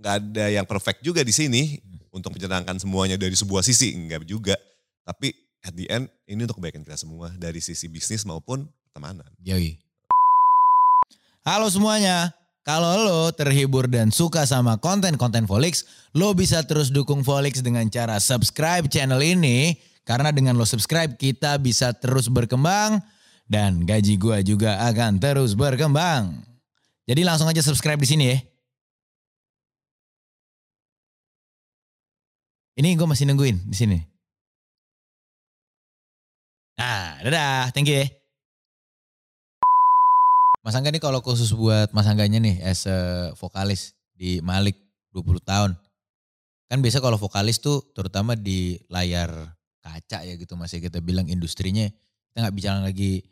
[0.00, 1.76] nggak ada yang perfect juga di sini
[2.08, 4.56] untuk menyenangkan semuanya dari sebuah sisi enggak juga
[5.04, 9.76] tapi at the end ini untuk kebaikan kita semua dari sisi bisnis maupun pertemanan Yoi.
[11.44, 12.32] Halo semuanya.
[12.60, 18.20] Kalau lo terhibur dan suka sama konten-konten Volix, lo bisa terus dukung Volix dengan cara
[18.20, 19.72] subscribe channel ini.
[20.04, 23.00] Karena dengan lo subscribe, kita bisa terus berkembang.
[23.50, 26.38] Dan gaji gua juga akan terus berkembang.
[27.10, 28.38] Jadi langsung aja subscribe di sini ya.
[32.78, 33.98] Ini gue masih nungguin di sini.
[36.80, 37.74] Nah, dadah.
[37.76, 38.06] Thank you ya.
[40.64, 44.80] Mas Angga nih kalau khusus buat Mas Angganya nih as a vokalis di Malik
[45.12, 45.72] 20 tahun.
[46.70, 49.28] Kan biasa kalau vokalis tuh terutama di layar
[49.90, 51.90] kaca ya gitu masih kita bilang industrinya.
[52.30, 53.26] Kita nggak bicara lagi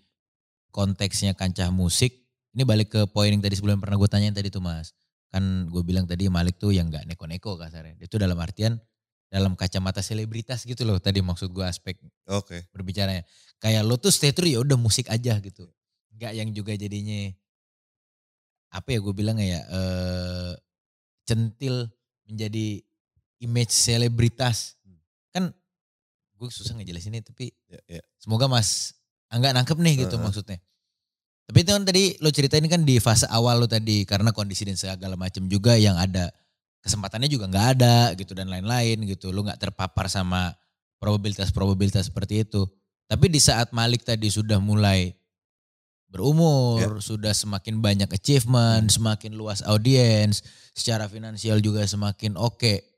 [0.74, 2.26] konteksnya kancah musik.
[2.52, 4.90] Ini balik ke poin yang tadi sebelum pernah gue tanyain tadi tuh mas.
[5.30, 8.00] Kan gue bilang tadi Malik tuh yang nggak neko-neko kasarnya.
[8.00, 8.80] Itu dalam artian
[9.28, 13.22] dalam kacamata selebritas gitu loh tadi maksud gue aspek oke berbicaranya.
[13.60, 15.68] Kayak lo tuh stay true ya udah musik aja gitu.
[16.16, 17.28] Enggak yang juga jadinya
[18.72, 20.52] apa ya gue bilang ya eh
[21.28, 21.92] centil
[22.24, 22.80] menjadi
[23.44, 24.80] image selebritas.
[25.28, 25.52] Kan
[26.38, 28.02] gue susah ngejelasinnya tapi ya, ya.
[28.22, 28.94] semoga Mas
[29.28, 30.24] Angga nangkep nih gitu Heeh.
[30.24, 30.58] maksudnya.
[31.48, 34.76] Tapi itu kan tadi lo ceritain kan di fase awal lo tadi karena kondisi dan
[34.76, 36.28] segala macam juga yang ada
[36.84, 39.32] kesempatannya juga nggak ada gitu dan lain-lain gitu.
[39.32, 40.52] Lo nggak terpapar sama
[41.00, 42.64] probabilitas-probabilitas seperti itu.
[43.08, 45.12] Tapi di saat Malik tadi sudah mulai
[46.08, 50.40] berumur, sudah semakin banyak achievement, semakin luas audiens,
[50.72, 52.97] secara finansial juga semakin oke.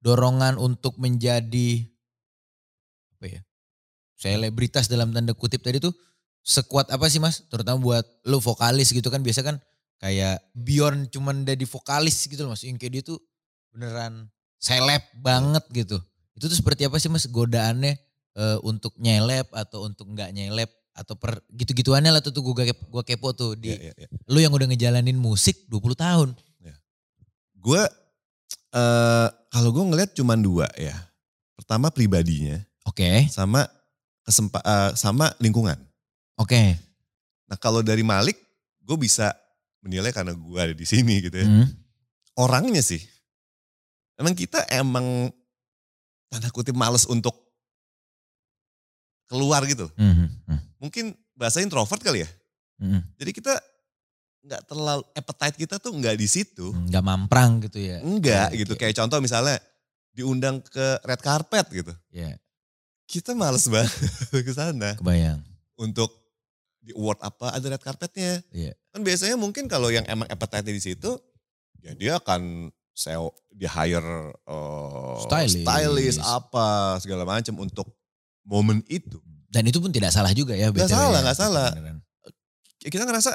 [0.00, 1.84] Dorongan untuk menjadi
[3.20, 3.40] apa ya?
[4.16, 5.92] Selebritas dalam tanda kutip tadi tuh
[6.40, 7.44] sekuat apa sih Mas?
[7.48, 9.60] Terutama buat lu vokalis gitu kan biasa kan
[10.00, 12.64] kayak beyond cuman jadi vokalis gitu loh Mas.
[12.64, 13.18] Yang kayak dia tuh
[13.72, 16.00] beneran seleb banget gitu.
[16.36, 17.96] Itu tuh seperti apa sih Mas godaannya
[18.36, 22.84] eh, untuk nyeleb atau untuk nggak nyeleb atau per gitu-gituannya lah tuh, tuh gue kepo,
[22.92, 24.08] gua kepo tuh di Ya, ya, ya.
[24.28, 26.28] lu yang udah ngejalanin musik 20 tahun.
[27.60, 27.82] Gue
[28.72, 30.94] eh kalau gue ngeliat cuma dua ya.
[31.58, 32.56] Pertama pribadinya
[32.88, 33.68] Oke, sama
[34.24, 35.76] kesempa eh, sama lingkungan.
[36.40, 36.62] oke.
[37.50, 38.38] Nah kalau dari Malik
[38.80, 39.34] gue bisa
[39.84, 41.46] menilai karena gue ada di sini gitu ya.
[41.46, 41.68] Hmm,
[42.38, 43.02] Orangnya sih,
[44.16, 45.28] emang kita emang
[46.30, 47.34] tanda kutip males untuk
[49.28, 49.86] keluar gitu.
[49.94, 52.28] hmm, hmm, Mungkin bahasa introvert kali ya.
[52.80, 53.00] hmm.
[53.20, 53.52] Jadi kita
[54.40, 56.72] nggak terlalu appetite kita tuh nggak di situ.
[56.72, 58.00] Hmm, Nggak mamprang gitu ya.
[58.00, 58.72] Enggak Oke, gitu.
[58.72, 58.80] oke.
[58.80, 59.56] Kayak contoh misalnya
[60.10, 61.92] diundang ke red carpet gitu.
[62.08, 62.34] Ya,
[63.04, 63.92] Kita males banget
[64.46, 65.44] ke sana kebayang.
[65.76, 66.08] untuk
[66.80, 68.40] di award apa ada red carpetnya.
[68.50, 68.72] Iya.
[68.90, 71.20] Kan biasanya mungkin kalau yang emang appetite di situ
[71.80, 75.64] ya dia akan SEO, di hire uh, Stylist.
[75.64, 77.88] stylist apa segala macam untuk
[78.44, 79.16] momen itu.
[79.48, 80.68] Dan itu pun tidak salah juga ya.
[80.70, 81.24] BTW salah, ya.
[81.24, 81.68] nggak salah.
[81.72, 81.98] Beneran.
[82.80, 83.30] Ya Kita ngerasa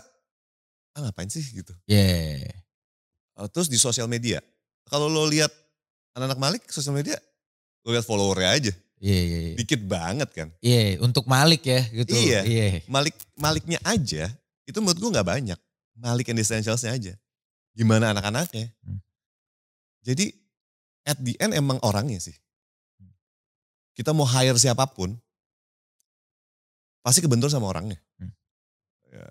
[0.95, 1.75] ah ngapain sih gitu.
[1.85, 2.47] Iya.
[3.35, 4.39] Uh, terus di sosial media.
[4.87, 5.51] Kalau lo lihat
[6.15, 7.19] anak-anak Malik sosial media,
[7.83, 8.73] lo lihat followernya aja.
[9.03, 9.55] Iya, iya, iya.
[9.59, 10.47] Dikit banget kan.
[10.63, 12.15] Iya, untuk Malik ya gitu.
[12.15, 12.47] Iya.
[12.47, 12.87] Iya.
[12.87, 14.31] Malik Maliknya aja
[14.63, 15.59] itu menurut gue nggak banyak.
[15.99, 17.13] Malik and Essentialsnya aja.
[17.75, 18.71] Gimana anak-anaknya?
[18.87, 19.03] Hmm.
[20.07, 20.31] Jadi
[21.03, 22.35] at the end emang orangnya sih.
[23.95, 25.15] kita mau hire siapa pun,
[26.99, 27.95] pasti kebentur sama orangnya.
[28.19, 28.31] Hmm.
[29.07, 29.23] Ya,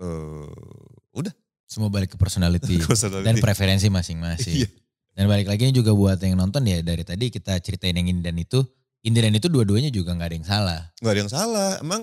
[0.00, 1.34] eh, udah.
[1.70, 3.22] Semua balik ke personality Personality.
[3.22, 4.66] dan preferensi masing-masing.
[4.66, 4.68] Iya.
[5.14, 8.34] Dan balik lagi juga buat yang nonton ya dari tadi kita ceritain yang ini dan
[8.34, 8.62] itu.
[9.00, 10.80] Ini dan itu dua-duanya juga nggak ada yang salah.
[11.00, 11.70] Gak ada yang salah.
[11.80, 12.02] Emang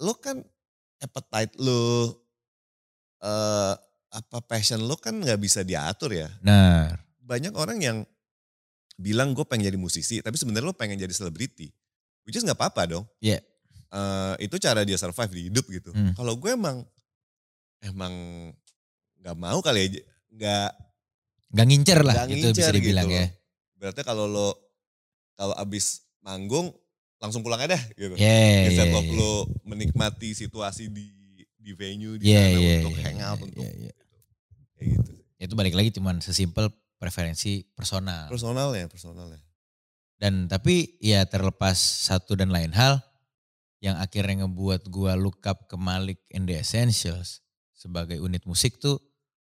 [0.00, 0.40] lo kan
[0.98, 2.08] appetite lo,
[3.20, 3.74] eh
[4.12, 6.28] apa passion lo kan nggak bisa diatur ya.
[6.44, 7.98] Nah, Banyak orang yang
[8.98, 11.70] bilang gue pengen jadi musisi, tapi sebenarnya lo pengen jadi selebriti.
[12.24, 13.04] Which is nggak apa-apa dong.
[13.18, 13.40] Iya.
[13.92, 15.92] Eh, itu cara dia survive di hidup gitu.
[15.92, 16.16] Hmm.
[16.16, 16.80] Kalau gue emang
[17.84, 18.14] emang
[19.20, 20.00] nggak mau kali aja,
[20.32, 20.70] nggak
[21.52, 23.26] nggak ngincer lah nggak itu bisa ngincer dibilang gitu ya.
[23.76, 24.48] Berarti kalau lo
[25.36, 26.72] kalau abis manggung
[27.20, 28.16] langsung pulang aja dah gitu.
[28.16, 29.12] Iya, Instead iya, of iya.
[29.20, 29.32] lo
[29.68, 31.12] menikmati situasi di
[31.62, 33.92] di venue di Iya, sana iya, untuk iya, hangout iya, untuk iya, iya.
[34.72, 35.10] kayak gitu.
[35.36, 38.32] Itu balik lagi cuman sesimpel preferensi personal.
[38.32, 39.38] Personalnya, personalnya.
[40.16, 43.04] Dan tapi ya terlepas satu dan lain hal
[43.82, 47.42] yang akhirnya ngebuat gua look up ke Malik and the Essentials
[47.74, 49.02] sebagai unit musik tuh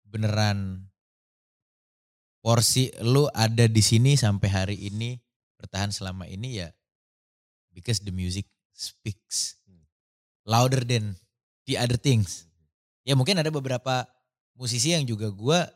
[0.07, 0.87] beneran
[2.39, 5.19] porsi lu ada di sini sampai hari ini
[5.59, 6.71] bertahan selama ini ya
[7.75, 9.59] because the music speaks
[10.47, 11.19] louder than
[11.67, 12.47] the other things.
[13.03, 14.07] Ya mungkin ada beberapa
[14.55, 15.67] musisi yang juga gua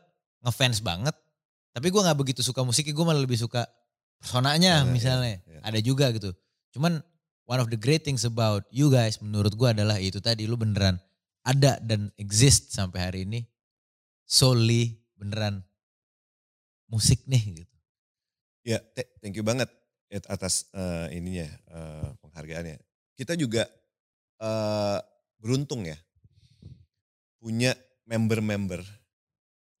[0.43, 1.15] ngefans banget
[1.75, 3.69] tapi gua nggak begitu suka musiknya, gue malah lebih suka
[4.17, 5.37] personanya Nah, misalnya.
[5.45, 5.59] iya, iya.
[5.61, 6.33] Ada juga gitu.
[6.73, 7.05] Cuman
[7.47, 10.99] one of the great things about you guys menurut gua adalah itu tadi lu beneran
[11.47, 13.47] ada dan exist sampai hari ini
[14.27, 15.63] solely beneran
[16.91, 17.75] musik nih gitu.
[18.67, 19.71] Ya, te- thank you banget
[20.27, 22.83] atas eh, ininya eh, penghargaannya.
[23.15, 23.63] Kita juga
[24.43, 24.99] eh,
[25.39, 25.95] beruntung ya
[27.39, 27.71] punya
[28.03, 28.83] member-member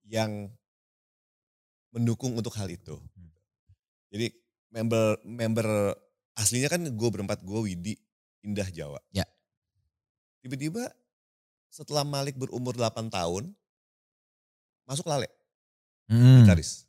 [0.07, 0.47] yang
[1.91, 2.95] mendukung untuk hal itu.
[2.95, 3.31] Hmm.
[4.15, 4.31] Jadi
[4.71, 5.67] member member
[6.37, 7.93] aslinya kan gue berempat gue Widi
[8.45, 9.01] Indah Jawa.
[9.09, 9.25] Ya.
[10.39, 10.87] Tiba-tiba
[11.67, 13.51] setelah Malik berumur 8 tahun
[14.87, 15.27] masuk Lale
[16.07, 16.47] Hmm.
[16.47, 16.87] gitaris.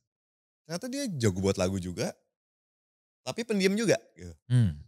[0.62, 2.14] Ternyata dia jago buat lagu juga,
[3.26, 3.98] tapi pendiam juga.
[4.14, 4.30] gitu.
[4.46, 4.78] Hmm.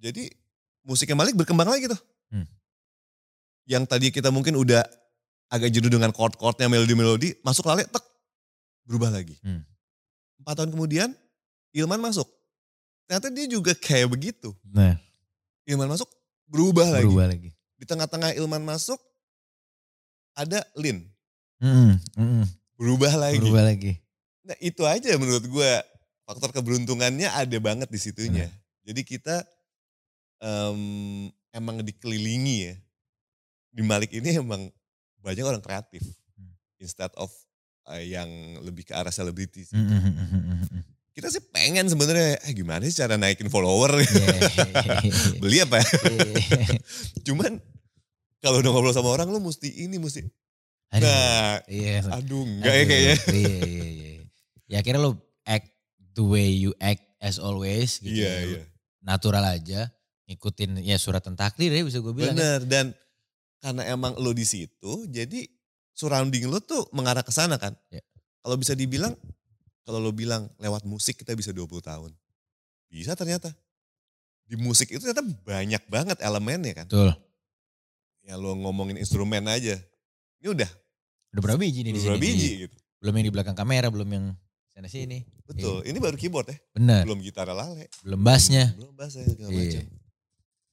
[0.00, 0.32] Jadi
[0.88, 2.00] musiknya Malik berkembang lagi tuh.
[2.32, 2.48] Hmm.
[3.68, 4.80] Yang tadi kita mungkin udah
[5.52, 8.00] agak jenuh dengan chord-chordnya melodi-melodi, masuk lale, tek,
[8.88, 9.36] berubah lagi.
[9.44, 9.66] Hmm.
[10.40, 11.12] Empat tahun kemudian,
[11.76, 12.26] Ilman masuk.
[13.10, 14.54] Ternyata dia juga kayak begitu.
[14.70, 14.94] Nah,
[15.66, 16.06] Ilman masuk,
[16.46, 17.10] berubah, lagi.
[17.10, 17.50] berubah lagi.
[17.74, 19.02] Di tengah-tengah Ilman masuk,
[20.38, 21.10] ada Lin,
[21.58, 22.46] Hmm, hmm,
[22.78, 23.42] berubah lagi.
[23.42, 23.98] berubah lagi.
[24.46, 25.72] Nah itu aja menurut gue
[26.22, 28.46] faktor keberuntungannya ada banget di situnya.
[28.86, 29.42] Jadi kita
[30.38, 30.80] em,
[31.50, 32.74] emang dikelilingi ya.
[33.74, 34.70] Di Malik ini emang
[35.18, 36.06] banyak orang kreatif.
[36.38, 36.54] Hmm.
[36.78, 37.28] Instead of
[37.90, 38.30] eh, yang
[38.62, 39.66] lebih ke arah selebriti.
[39.66, 39.74] sih.
[39.74, 43.98] Hmm, Kita sih pengen sebenarnya, eh gimana sih cara naikin follower?
[43.98, 44.38] Yeah.
[45.42, 45.86] Beli apa ya?
[46.06, 46.78] Yeah.
[47.26, 47.58] Cuman
[48.38, 50.22] kalau udah ngobrol sama orang lu mesti ini, mesti.
[50.90, 52.02] Aduh, Nah, iya.
[52.02, 53.16] aduh enggak ya Aduh, kayaknya.
[53.30, 54.22] Iya, iya, iya.
[54.70, 55.12] Ya akhirnya lo
[55.46, 55.70] act
[56.14, 58.22] the way you act as always gitu.
[58.22, 58.40] Iya, ya.
[58.46, 58.62] iya.
[59.02, 59.80] Natural aja.
[60.26, 62.34] Ngikutin ya suratan takdir ya bisa gue bilang.
[62.34, 62.58] ya.
[62.58, 62.86] Bener dan
[63.60, 65.44] karena emang lo di situ, jadi
[65.92, 67.74] surrounding lo tuh mengarah ke sana kan.
[67.92, 68.00] Ya.
[68.40, 69.12] Kalau bisa dibilang,
[69.82, 72.12] kalau lo bilang lewat musik kita bisa 20 tahun.
[72.86, 73.50] Bisa ternyata.
[74.44, 76.86] Di musik itu ternyata banyak banget elemennya kan.
[76.86, 77.14] Betul.
[78.22, 79.78] Ya lo ngomongin instrumen aja.
[80.42, 80.70] Ini udah
[81.30, 82.18] Udah berapa biji nih di sini?
[82.18, 82.50] biji Ji?
[82.66, 82.76] gitu.
[82.98, 84.26] Belum yang di belakang kamera, belum yang
[84.74, 85.22] sana sini.
[85.46, 85.86] Betul.
[85.86, 86.58] Ini baru keyboard ya.
[86.74, 87.06] Bener.
[87.06, 87.86] Belum gitar lale.
[88.02, 88.74] Belum bassnya.
[88.74, 89.62] Belum bassnya segala Iya.
[89.62, 89.84] macam.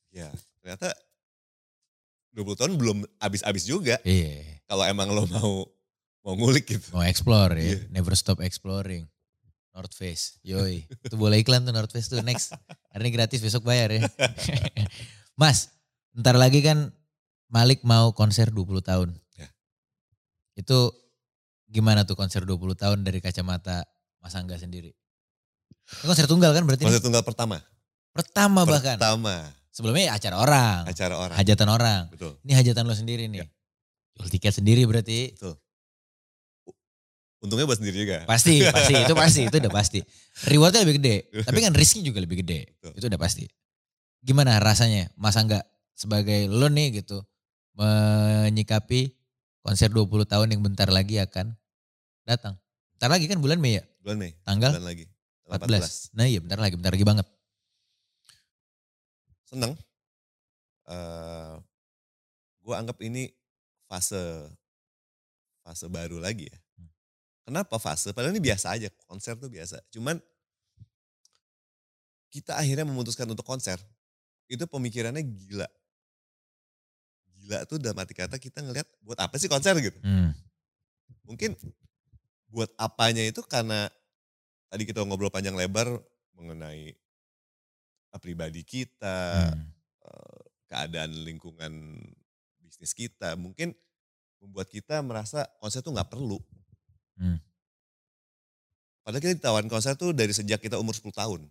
[0.10, 0.90] Ya ternyata
[2.34, 4.02] 20 tahun belum habis-habis juga.
[4.02, 4.62] Iya.
[4.66, 5.70] Kalau emang lo mau
[6.28, 6.92] mau ngulik gitu.
[6.92, 7.64] Mau explore ya.
[7.64, 7.78] Iya.
[7.88, 9.08] Never stop exploring.
[9.72, 10.36] North Face.
[10.44, 10.84] Yoi.
[11.08, 12.20] Itu boleh iklan tuh North Face tuh.
[12.20, 12.52] Next.
[12.92, 14.04] Hari ini gratis besok bayar ya.
[15.40, 15.72] Mas.
[16.12, 16.92] Ntar lagi kan
[17.48, 19.10] Malik mau konser 20 tahun.
[19.40, 19.48] Ya.
[20.60, 20.92] Itu
[21.72, 23.88] gimana tuh konser 20 tahun dari kacamata
[24.20, 24.92] Mas Angga sendiri?
[26.04, 26.84] Ini konser tunggal kan berarti?
[26.84, 27.08] Konser ini?
[27.08, 27.64] tunggal pertama.
[28.12, 29.00] Pertama bahkan.
[29.00, 30.90] Pertama Sebelumnya acara orang.
[30.90, 31.38] acara orang.
[31.38, 32.02] Hajatan orang.
[32.10, 32.34] Betul.
[32.42, 33.46] Ini hajatan lo sendiri nih.
[33.46, 33.48] Ya.
[34.18, 35.38] Jual tiket sendiri berarti.
[37.38, 38.18] Untungnya buat sendiri juga.
[38.26, 38.94] Pasti, pasti.
[38.98, 39.42] Itu pasti.
[39.46, 40.00] Itu udah pasti.
[40.50, 41.16] Rewardnya lebih gede.
[41.48, 42.74] Tapi kan risknya juga lebih gede.
[42.78, 42.92] Betul.
[42.98, 43.46] Itu udah pasti.
[44.26, 45.62] Gimana rasanya Mas Angga
[45.94, 47.22] sebagai lo nih gitu.
[47.78, 49.14] Menyikapi
[49.62, 51.54] konser 20 tahun yang bentar lagi akan
[52.26, 52.58] datang.
[52.98, 53.84] Bentar lagi kan bulan Mei ya?
[54.02, 54.34] Bulan Mei.
[54.42, 55.06] Tanggal Bulan lagi.
[55.46, 56.18] Tanggal 14.
[56.18, 56.74] Nah iya bentar lagi.
[56.74, 57.28] Bentar lagi banget.
[59.46, 59.78] Seneng.
[60.90, 61.54] Eh
[62.68, 63.32] gue anggap ini
[63.88, 64.52] fase
[65.64, 66.58] fase baru lagi ya.
[67.48, 68.12] Kenapa fase?
[68.12, 68.92] Padahal ini biasa aja.
[69.08, 69.80] Konser tuh biasa.
[69.88, 70.20] Cuman
[72.28, 73.80] kita akhirnya memutuskan untuk konser,
[74.52, 75.64] itu pemikirannya gila.
[77.40, 79.96] Gila tuh dalam arti kata kita ngelihat buat apa sih konser gitu.
[80.04, 80.36] Hmm.
[81.24, 81.56] Mungkin
[82.52, 83.88] buat apanya itu karena
[84.68, 85.88] tadi kita ngobrol panjang lebar
[86.36, 87.00] mengenai
[88.20, 89.72] pribadi kita, Hmm.
[90.04, 91.96] eh, keadaan lingkungan
[92.60, 93.40] bisnis kita.
[93.40, 93.72] Mungkin
[94.44, 96.44] membuat kita merasa konser tuh nggak perlu.
[97.18, 97.38] Hmm.
[99.02, 101.42] Padahal kita ditawarin konser tuh dari sejak kita umur 10 tahun.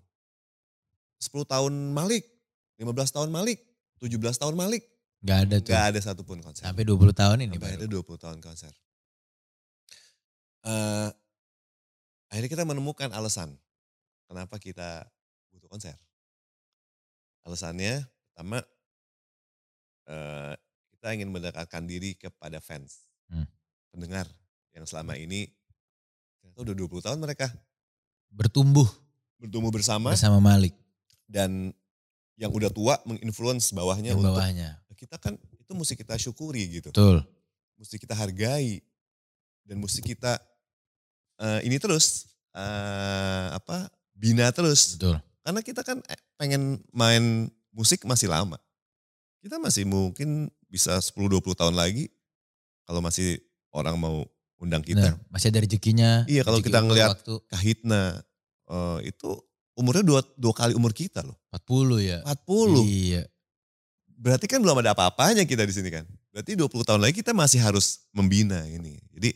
[1.19, 2.23] 10 tahun Malik,
[2.77, 3.59] 15 tahun Malik,
[3.99, 4.85] 17 tahun Malik.
[5.25, 5.73] Gak ada tuh.
[5.73, 6.63] Gak ada satupun konser.
[6.69, 7.81] Sampai 20 tahun ini Sampai baru.
[7.81, 8.73] ada 20 tahun konser.
[10.67, 11.09] Eh,
[12.29, 13.55] akhirnya kita menemukan alasan
[14.29, 15.07] kenapa kita
[15.55, 15.97] butuh konser.
[17.47, 18.61] Alasannya pertama
[20.07, 20.55] eh,
[20.93, 23.47] kita ingin mendekatkan diri kepada fans, Hmm.
[23.91, 24.27] pendengar
[24.77, 25.49] yang selama ini
[26.45, 27.49] ternyata udah 20 tahun mereka
[28.29, 28.87] Bertumbuh
[29.41, 30.77] bertumbuh bersama bersama Malik
[31.25, 31.73] dan
[32.37, 34.77] yang udah tua menginfluence bawahnya yang untuk bawahnya.
[34.97, 36.89] kita kan itu mesti kita syukuri gitu.
[36.93, 37.25] Betul.
[37.77, 38.81] mesti kita hargai
[39.69, 40.41] dan mesti kita
[41.41, 45.21] eh, ini terus eh, apa bina terus Betul.
[45.45, 48.57] karena kita kan eh, pengen main musik masih lama
[49.45, 52.09] kita masih mungkin bisa 10-20 tahun lagi
[52.89, 53.45] kalau masih
[53.77, 54.25] orang mau
[54.57, 55.21] undang kita Benar.
[55.29, 56.11] Masih ada rezekinya.
[56.25, 58.21] Iya, kalau kita ngelihat- waktu kahitna
[58.67, 59.31] eh, itu
[59.77, 62.19] umurnya dua, dua kali umur kita loh 40 ya.
[62.25, 63.23] 40 Iya.
[64.17, 66.09] berarti kan belum ada apa-apanya kita di sini kan.
[66.33, 68.97] Berarti 20 tahun lagi kita masih harus membina ini.
[69.13, 69.31] Jadi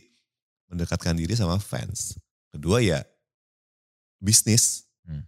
[0.67, 2.17] mendekatkan diri sama fans.
[2.49, 3.05] Kedua ya
[4.17, 4.89] bisnis.
[5.05, 5.25] Hmm.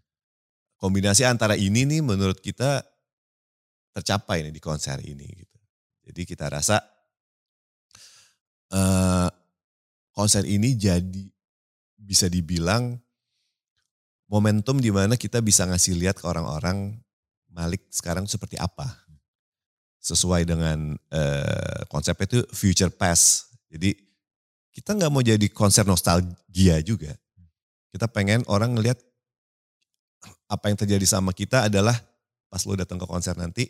[0.78, 2.82] Kombinasi antara ini nih menurut kita
[3.94, 5.58] tercapai nih di konser ini gitu.
[6.10, 6.82] Jadi kita rasa
[8.74, 9.30] eh
[10.14, 11.26] konser ini jadi
[11.98, 12.96] bisa dibilang
[14.30, 16.98] momentum di mana kita bisa ngasih lihat ke orang-orang
[17.54, 18.90] Malik sekarang seperti apa.
[20.04, 23.54] Sesuai dengan eh, konsepnya itu future past.
[23.70, 23.94] Jadi
[24.74, 27.14] kita nggak mau jadi konser nostalgia juga.
[27.94, 28.98] Kita pengen orang ngelihat
[30.50, 31.94] apa yang terjadi sama kita adalah
[32.50, 33.70] pas lo datang ke konser nanti,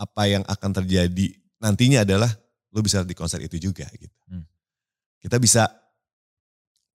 [0.00, 1.28] apa yang akan terjadi
[1.60, 2.32] nantinya adalah
[2.72, 4.16] lo bisa di konser itu juga gitu.
[4.32, 4.48] Hmm.
[5.20, 5.68] Kita bisa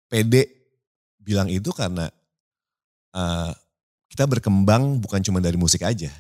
[0.06, 0.48] pede
[1.18, 2.06] bilang itu karena
[3.18, 3.52] eh,
[4.12, 6.12] kita berkembang bukan cuma dari musik aja,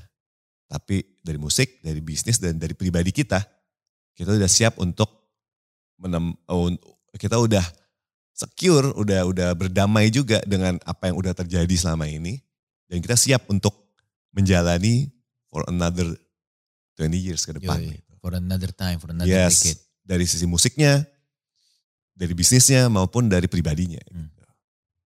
[0.65, 3.43] tapi dari musik, dari bisnis dan dari pribadi kita.
[4.11, 5.09] Kita udah siap untuk
[6.01, 6.33] menem,
[7.15, 7.63] kita udah
[8.31, 12.41] secure, udah udah berdamai juga dengan apa yang udah terjadi selama ini
[12.89, 13.93] dan kita siap untuk
[14.35, 15.07] menjalani
[15.51, 16.11] for another
[16.99, 17.79] 20 years ke depan.
[17.79, 17.99] Yoi.
[17.99, 18.11] gitu.
[18.19, 19.81] For another time, for another Yes, decade.
[20.05, 21.03] dari sisi musiknya,
[22.21, 23.97] dari bisnisnya maupun dari pribadinya.
[24.13, 24.29] Hmm.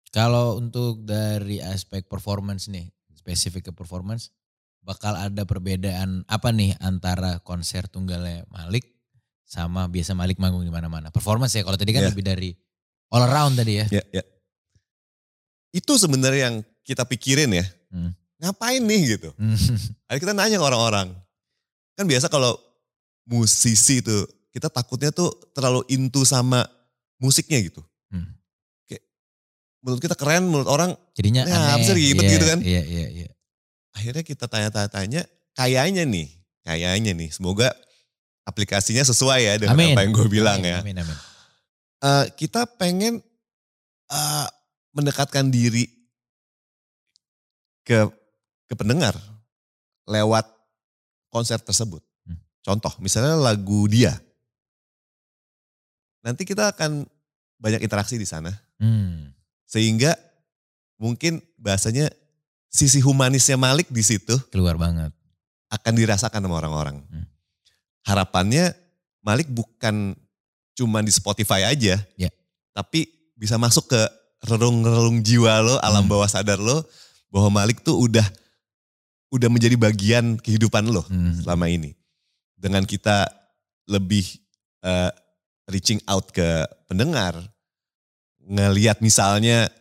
[0.09, 4.33] Kalau untuk dari aspek performance nih, spesifik ke performance,
[4.81, 8.89] bakal ada perbedaan apa nih antara konser tunggalnya Malik
[9.45, 11.13] sama biasa Malik manggung di mana-mana.
[11.13, 12.09] Performance ya, kalau tadi kan Ya.
[12.09, 12.49] lebih dari
[13.13, 13.85] all around tadi ya.
[13.93, 14.23] Ya, ya.
[15.73, 17.65] Itu sebenarnya yang kita pikirin ya.
[17.93, 18.13] Hmm.
[18.41, 19.29] Ngapain nih gitu.
[20.09, 21.13] Akhirnya kita nanya ke orang-orang.
[21.93, 22.57] Kan biasa kalau
[23.29, 26.65] musisi tuh, kita takutnya tuh terlalu into sama
[27.23, 27.79] musiknya gitu.
[28.11, 28.35] Hmm.
[28.83, 29.03] Kayak
[29.79, 31.95] menurut kita keren, menurut orang Jadinya Ya, aneh.
[31.95, 32.59] ribet Iya, gitu kan?
[32.59, 33.29] Iya, iya, iya.
[33.93, 35.21] akhirnya kita tanya-tanya,
[35.55, 36.27] kayaknya nih,
[36.65, 37.71] kayaknya nih, semoga
[38.43, 39.95] aplikasinya sesuai ya dengan Amin.
[39.95, 40.77] apa yang gue bilang Amin, ya.
[40.83, 41.17] Amin, amin.
[42.03, 43.23] Eh, kita pengen
[44.11, 44.47] eh,
[44.91, 45.87] mendekatkan diri
[47.87, 48.07] ke
[48.67, 49.15] ke pendengar
[50.09, 50.43] lewat
[51.31, 52.03] konser tersebut.
[52.25, 52.37] Hmm.
[52.65, 54.17] Contoh, misalnya lagu dia.
[56.23, 57.03] Nanti kita akan
[57.59, 58.49] banyak interaksi di sana.
[58.79, 59.35] Hmm.
[59.67, 60.15] Sehingga
[60.95, 62.07] mungkin bahasanya
[62.67, 65.11] sisi humanisnya Malik di situ Keluar banget.
[65.69, 67.03] akan dirasakan sama orang-orang.
[67.05, 67.25] Hmm.
[68.03, 68.75] Harapannya
[69.19, 70.15] Malik bukan
[70.73, 72.29] cuma di Spotify aja, Ya.
[72.73, 74.01] tapi bisa masuk ke
[74.43, 76.11] relung-relung jiwa lo, alam Hmm.
[76.11, 76.83] bawah sadar lo,
[77.29, 78.25] bahwa Malik tuh udah
[79.29, 81.39] udah menjadi bagian kehidupan lo Hmm.
[81.39, 81.95] selama ini.
[82.53, 83.27] Dengan kita
[83.87, 84.23] lebih
[84.83, 85.11] eh,
[85.69, 87.37] reaching out ke pendengar,
[88.43, 89.71] ngeliat misalnya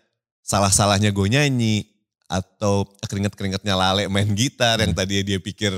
[0.43, 1.93] salah-salahnya gue nyanyi,
[2.33, 5.01] atau keringet-keringetnya Lale main gitar yang Hmm.
[5.05, 5.73] tadi dia pikir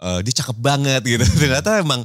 [0.00, 1.24] eh, dia cakep banget gitu.
[1.40, 2.04] Ternyata emang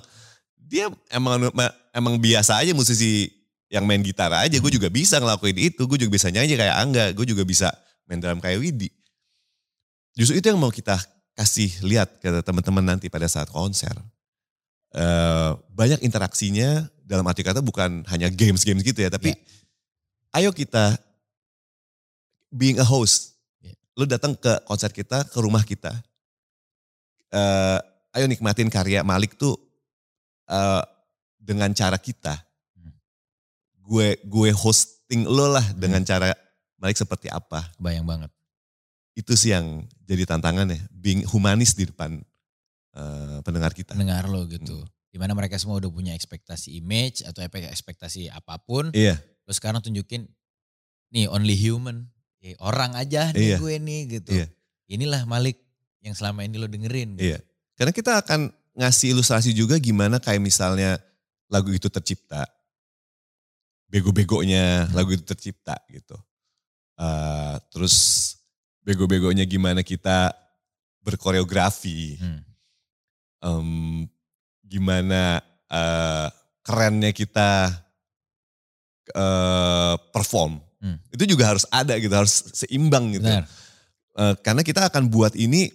[0.55, 1.51] dia emang
[1.91, 3.28] emang biasa aja musisi
[3.67, 4.55] yang main gitar aja.
[4.59, 5.84] Gue juga bisa ngelakuin itu.
[5.88, 7.05] Gue juga bisa nyanyi kayak Angga.
[7.11, 7.71] Gue juga bisa
[8.07, 8.89] main drum kayak Widi.
[10.15, 10.95] Justru itu yang mau kita
[11.36, 13.91] kasih lihat ke teman-teman nanti pada saat konser.
[14.95, 19.14] Eh, banyak interaksinya dalam arti kata bukan hanya games-games gitu ya.
[19.14, 19.38] Tapi Ya.
[20.41, 20.97] ayo kita
[22.49, 23.38] being a host.
[23.62, 23.74] Ya.
[23.93, 25.93] lu datang ke konser kita, ke rumah kita.
[27.30, 27.80] Eh,
[28.18, 29.53] ayo nikmatin karya Malik tuh
[30.49, 30.84] eh,
[31.38, 32.34] dengan cara kita.
[32.74, 32.93] Hmm.
[33.86, 36.34] Gue gue hosting lo lah dengan cara
[36.82, 37.70] Malik seperti apa.
[37.78, 38.34] Bayang banget.
[39.16, 42.20] Itu sih yang jadi tantangannya, being humanis di depan
[42.97, 43.93] eh, pendengar kita.
[43.93, 44.82] Dengar lo gitu.
[44.82, 44.94] Hmm.
[45.16, 48.91] Di mana mereka semua udah punya ekspektasi image atau ekspektasi apa pun.
[48.91, 49.16] Iya,
[49.47, 50.28] Lo sekarang tunjukin
[51.16, 52.11] nih only human.
[52.43, 53.57] Eh, orang aja nih Iya.
[53.63, 54.32] gue nih gitu.
[54.36, 54.51] Iya.
[54.91, 55.55] Inilah Malik
[56.03, 57.16] yang selama ini lo dengerin.
[57.16, 57.32] Gitu.
[57.32, 57.39] Iya.
[57.80, 60.99] Karena kita akan ngasih ilustrasi juga gimana kayak misalnya
[61.47, 62.43] lagu itu tercipta.
[63.88, 66.20] Bego-begonya lagu itu tercipta gitu.
[66.99, 67.95] Eh, terus
[68.84, 70.36] bego-begonya gimana kita
[71.07, 72.20] berkoreografi.
[72.20, 72.43] Hmm.
[73.39, 73.70] Em,
[74.66, 75.39] gimana
[75.70, 76.28] eh,
[76.66, 77.70] kerennya kita
[79.13, 80.59] eh, perform.
[80.82, 80.97] Hmm.
[81.13, 83.26] Itu juga harus ada gitu, harus seimbang gitu.
[83.26, 83.45] Benar.
[84.16, 85.68] Eh, karena kita akan buat ini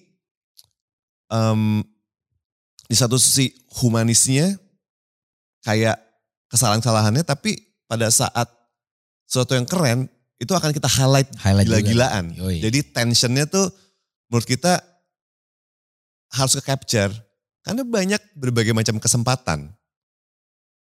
[1.30, 1.84] em,
[2.90, 4.58] di satu sisi humanisnya
[5.62, 6.00] kayak
[6.50, 7.54] kesalahan-kesalahannya tapi
[7.86, 8.50] pada saat
[9.28, 10.10] sesuatu yang keren
[10.40, 12.32] itu akan kita highlight, Highlight gila-gilaan.
[12.34, 13.68] Jadi tensionnya tuh
[14.32, 14.80] menurut kita
[16.32, 17.12] harus ke capture
[17.60, 19.70] karena banyak berbagai macam kesempatan.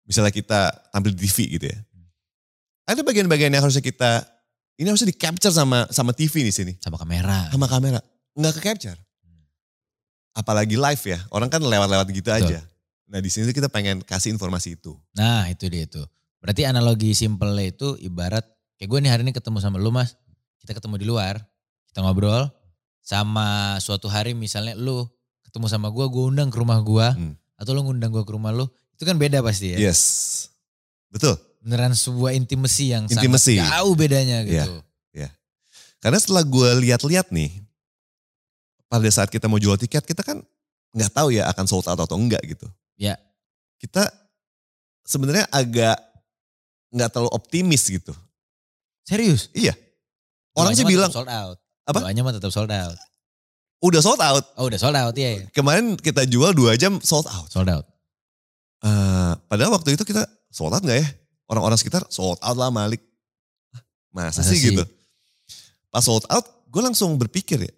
[0.04, 1.80] Misalnya kita tampil di TV gitu ya.
[2.84, 4.28] Ada bagian-bagian yang harusnya kita
[4.76, 7.48] ini harusnya di capture sama sama TV di sini Sama kamera.
[7.54, 8.00] sama kamera
[8.34, 8.98] nggak ke capture
[10.34, 12.58] apalagi live ya orang kan lewat-lewat gitu Betul.
[12.58, 12.60] aja
[13.06, 16.02] nah di sini kita pengen kasih informasi itu Nah itu dia itu.
[16.42, 18.44] Berarti analogi simple itu ibarat
[18.76, 20.18] kayak gue nih hari ini ketemu sama lu mas.
[20.60, 21.40] Kita ketemu di luar.
[21.88, 22.50] Kita ngobrol.
[23.00, 25.08] Sama suatu hari misalnya lu
[25.54, 27.08] ketemu sama gue, gue undang ke rumah gue.
[27.14, 27.34] Hmm.
[27.54, 28.66] Atau lu ngundang gue ke rumah lu.
[28.98, 29.90] Itu kan beda pasti ya.
[29.90, 30.02] yes
[31.14, 33.62] betul Beneran sebuah intimasi yang Intimacy.
[33.62, 34.66] sangat jauh bedanya Iya.
[34.66, 34.82] gitu.
[36.04, 37.64] karena setelah gue lihat-lihat nih
[38.92, 40.44] pada saat kita mau jual tiket kita kan
[40.92, 42.68] nggak tahu ya akan sold out atau enggak gitu
[43.00, 43.16] Ya.
[43.80, 44.12] kita
[45.08, 45.96] sebenarnya agak
[46.92, 48.12] nggak terlalu optimis gitu
[49.08, 49.48] Serius?
[49.56, 49.72] iya
[50.60, 51.56] orang sih bilang sold out.
[51.88, 52.04] Apa?
[52.04, 53.00] Doanya mah tetap sold out.
[53.84, 55.44] Udah sold out Oh udah sold out ya.
[55.52, 57.84] kemarin kita jual dua jam sold out Sold out.
[58.84, 61.08] Eh, padahal waktu itu kita sold out gak ya?
[61.48, 63.00] Orang-orang sekitar sold out lah Malik.
[63.72, 64.76] Hah, Masa, Masa sih, sih?
[64.76, 64.84] gitu?
[65.88, 67.74] Pas sold out, gue langsung berpikir ya,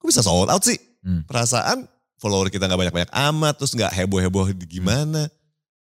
[0.00, 0.74] kok bisa sold out sih?
[1.06, 1.22] Hmm.
[1.28, 1.86] Perasaan
[2.18, 5.30] follower kita gak banyak-banyak amat, terus gak heboh-heboh di gimana.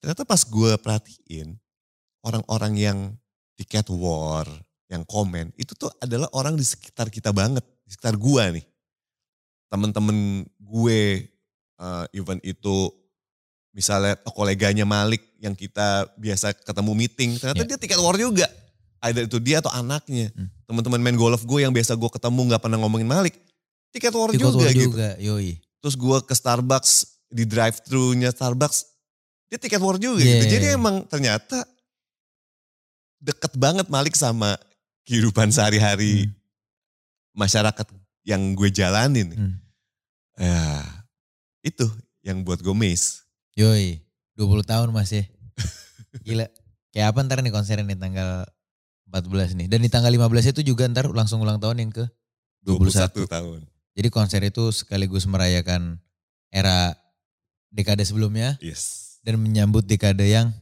[0.05, 1.57] Ternyata pas gue perhatiin,
[2.21, 2.99] orang-orang yang
[3.57, 4.45] tiket war,
[4.93, 8.65] yang komen, itu tuh adalah orang di sekitar kita banget, di sekitar gue nih.
[9.71, 10.17] Temen-temen
[10.59, 11.01] gue,
[11.79, 12.91] eh, even itu
[13.71, 17.69] misalnya koleganya Malik yang kita biasa ketemu meeting, ternyata Ya.
[17.71, 18.51] dia tiket war juga.
[19.01, 20.29] Ada itu dia atau anaknya.
[20.35, 20.51] Hmm.
[20.67, 23.39] Teman-teman main golf gue yang biasa gue ketemu nggak pernah ngomongin Malik,
[23.95, 24.91] tiket war Ikut juga gitu.
[24.93, 25.15] juga.
[25.17, 25.57] Yoi.
[25.81, 26.93] Terus gue ke Starbucks,
[27.31, 28.91] di drive thru-nya Starbucks,
[29.49, 30.43] dia tiket war juga Yeah.
[30.43, 30.59] gitu.
[30.59, 31.63] Jadi emang ternyata
[33.21, 34.59] deket banget Malik sama
[35.07, 36.35] kehidupan sehari-hari Hmm.
[37.37, 37.87] masyarakat
[38.25, 39.29] yang gue jalanin.
[39.33, 39.55] Hmm.
[40.41, 40.85] Ya,
[41.61, 41.87] itu
[42.25, 43.25] yang buat gue miss.
[43.57, 44.01] Yoi,
[44.37, 45.25] 20 tahun mas ya.
[46.27, 46.47] Gila.
[46.91, 48.49] Kayak apa ntar nih konsernya nih tanggal
[49.13, 49.67] 14 nih.
[49.69, 52.05] Dan di tanggal 15 itu juga ntar langsung ulang tahun yang ke
[52.65, 53.27] 21.
[53.27, 53.61] 21 tahun.
[53.97, 55.99] Jadi konser itu sekaligus merayakan
[56.49, 56.95] era
[57.71, 59.19] dekade sebelumnya Yes.
[59.23, 60.55] dan menyambut dekade yang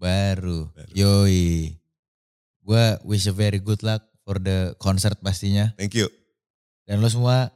[0.00, 0.70] baru.
[0.72, 0.90] Baru.
[0.96, 1.78] Yoi.
[2.62, 5.74] Gue wish you very good luck for the concert pastinya.
[5.74, 6.06] Thank you.
[6.82, 7.48] Dan lo semua,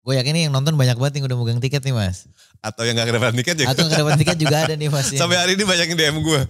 [0.00, 2.28] gue yakin nih yang nonton banyak banget yang udah megang tiket nih mas.
[2.60, 3.66] Atau yang gak kedapat tiket ya.
[3.68, 5.06] Atau yang kedapat tiket juga ada nih mas.
[5.12, 6.40] yang- Sampai hari ini banyak yang DM gue.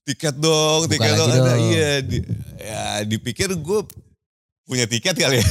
[0.00, 1.28] Tiket dong, Buka tiket dong.
[1.28, 1.38] Ada.
[1.44, 1.60] dong.
[1.68, 2.24] Iya, di-
[2.56, 3.80] ya dipikir gue
[4.64, 5.46] punya tiket kali ya.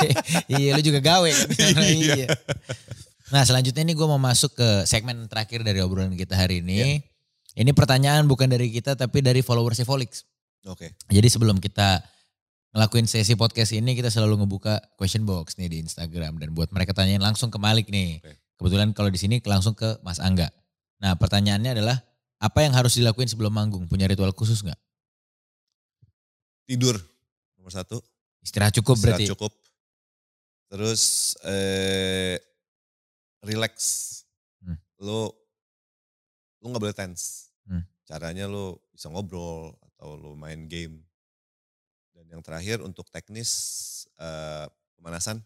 [0.56, 1.48] iya lu juga gawe kan.
[1.52, 1.84] Iya.
[2.16, 2.26] iya.
[3.28, 7.04] Nah selanjutnya ini gue mau masuk ke segmen terakhir dari obrolan kita hari ini.
[7.54, 10.24] Ini pertanyaan bukan dari kita tapi dari followers Volix.
[10.64, 10.96] Oke.
[11.06, 12.00] Jadi sebelum kita
[12.74, 16.90] ngelakuin sesi podcast ini kita selalu ngebuka question box nih di Instagram dan buat mereka
[16.90, 18.18] tanyain langsung ke Malik nih.
[18.18, 18.34] Oke.
[18.58, 20.50] Kebetulan kalau di sini langsung ke Mas Angga.
[20.98, 22.02] Nah pertanyaannya adalah
[22.42, 23.86] apa yang harus dilakuin sebelum manggung?
[23.86, 24.78] Punya ritual khusus nggak?
[26.66, 26.98] Tidur.
[27.54, 28.02] Nomor satu.
[28.42, 29.30] Istirahat cukup istirahat berarti.
[29.30, 29.52] cukup.
[30.74, 31.02] Terus
[31.46, 32.42] eh,
[33.46, 33.74] relax.
[34.58, 34.82] Hmm.
[34.98, 35.30] Lo
[36.58, 37.54] lo nggak boleh tense.
[37.70, 37.86] Hmm.
[38.02, 41.06] Caranya lo bisa ngobrol atau lo main game.
[42.34, 43.50] Yang terakhir untuk teknis
[44.18, 44.66] eh,
[44.98, 45.38] pemanasan,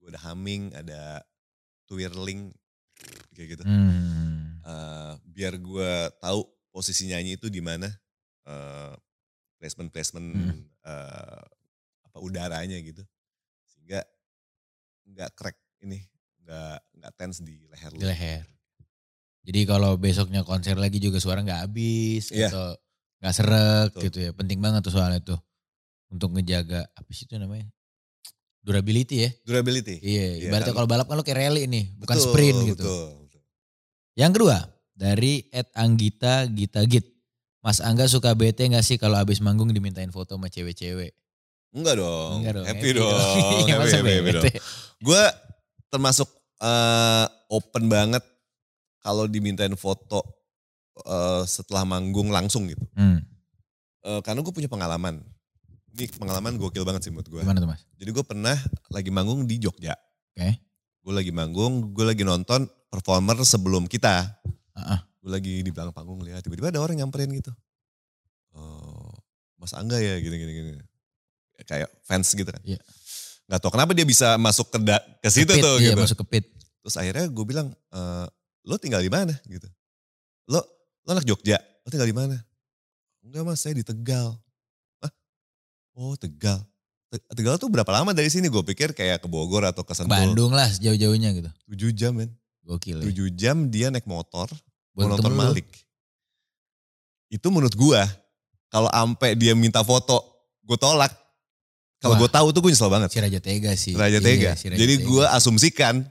[0.00, 1.20] gue ada humming, ada
[1.84, 2.48] twirling
[3.36, 3.62] kayak gitu.
[3.68, 4.56] Hmm.
[4.64, 7.92] Eh, biar gue tahu posisi nyanyi itu di mana,
[8.48, 8.92] eh,
[9.60, 10.64] placement placement Hmm.
[10.88, 11.44] eh,
[12.08, 13.04] apa udaranya gitu,
[13.68, 14.00] sehingga
[15.12, 16.00] nggak crack ini,
[16.44, 18.00] nggak nggak tense di leher lu.
[18.00, 18.44] Di leher.
[19.44, 22.48] Jadi kalau besoknya konser lagi juga suara nggak habis Iya.
[22.52, 22.76] atau
[23.20, 24.02] nggak serak Betul.
[24.08, 24.30] gitu ya.
[24.36, 25.40] Penting banget tuh soalnya tuh.
[26.08, 27.68] Untuk ngejaga apa sih itu namanya?
[28.64, 29.30] Durability ya.
[29.44, 30.00] Durability.
[30.02, 32.84] Iya, Iya, ibaratnya kalau balap kan lo kayak rally nih, bukan Betul, sprint gitu.
[32.84, 33.08] Betul.
[33.24, 33.40] betul.
[34.18, 34.56] Yang kedua,
[34.92, 37.06] dari Ed Anggita Gita Git.
[37.62, 41.12] Mas Angga suka bete gak sih kalau abis manggung dimintain foto sama cewek-cewek?
[41.74, 42.40] Enggak dong.
[42.42, 42.66] Enggak dong.
[42.66, 43.12] Happy, dong.
[43.66, 44.44] Iya, happy, happy, happy dong.
[45.04, 45.22] Gue
[45.92, 46.28] termasuk
[46.62, 48.24] eh, open banget
[49.02, 50.22] kalau dimintain foto
[51.04, 52.82] eh, setelah manggung langsung gitu.
[52.96, 53.22] Hmm,
[53.98, 55.20] Eh, karena gue punya pengalaman.
[55.98, 57.40] Ini pengalaman gokil banget sih menurut gue.
[57.42, 57.82] gimana tuh mas?
[57.98, 58.54] Jadi gue pernah
[58.94, 59.98] lagi manggung di Jogja.
[60.38, 60.62] Oke.
[61.02, 64.30] Gue lagi manggung, gue lagi nonton performer sebelum kita.
[64.78, 65.02] Ah.
[65.18, 67.50] Gue lagi di belakang panggung lihat tiba-tiba ada orang nyamperin gitu.
[68.54, 69.10] Oh,
[69.58, 70.70] Mas Angga ya gini-gini gini.
[71.66, 72.62] Kayak fans gitu kan.
[72.62, 72.78] Iya.
[73.50, 75.98] Gak tau kenapa dia bisa masuk ke, da- ke situ Ke pit, tuh iya, gitu.
[75.98, 76.44] masuk ke pit.
[76.86, 78.00] Terus akhirnya gue bilang, e,
[78.62, 79.66] lo tinggal di mana gitu.
[80.46, 80.62] Lo,
[81.02, 82.36] lo anak Jogja, lo tinggal di mana?
[83.26, 84.38] Enggak mas, saya di Tegal.
[85.98, 86.62] Oh Tegal.
[87.10, 88.46] Te- Tegal tuh berapa lama dari sini?
[88.46, 90.14] Gue pikir kayak ke Bogor atau ke Sentul.
[90.14, 91.50] Bandung lah sejauh-jauhnya gitu.
[91.90, 92.30] 7 jam men.
[92.62, 93.04] Gokil ya.
[93.10, 94.46] 7 jam dia naik motor,
[94.94, 95.38] Buat nonton lu.
[95.40, 95.66] Malik.
[97.26, 98.04] Itu menurut gua
[98.68, 100.20] kalau ampe dia minta foto,
[100.62, 101.10] gue tolak.
[101.98, 103.10] Kalau gue tahu tuh gue nyesel banget.
[103.10, 103.96] Si Raja Tega sih.
[103.96, 104.50] Raja Iya, Tega.
[104.54, 106.04] si Raja Jadi gue asumsikan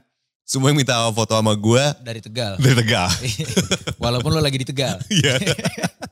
[0.44, 2.60] semua yang minta foto sama gue dari Tegal.
[2.60, 3.08] dari Tegal.
[4.02, 5.00] Walaupun lo lagi di Tegal.
[5.08, 5.38] Iya.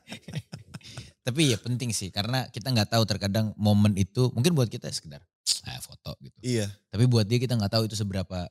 [1.27, 5.19] Tapi ya penting sih karena kita nggak tahu terkadang momen itu mungkin buat kita sekedar
[5.67, 6.39] ah, foto gitu.
[6.39, 6.71] iya.
[6.87, 8.47] Tapi buat dia kita nggak tahu itu seberapa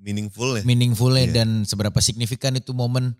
[0.00, 0.62] Meaningful ya.
[0.64, 1.34] meaningfulnya Iya.
[1.36, 3.12] dan seberapa signifikan itu momen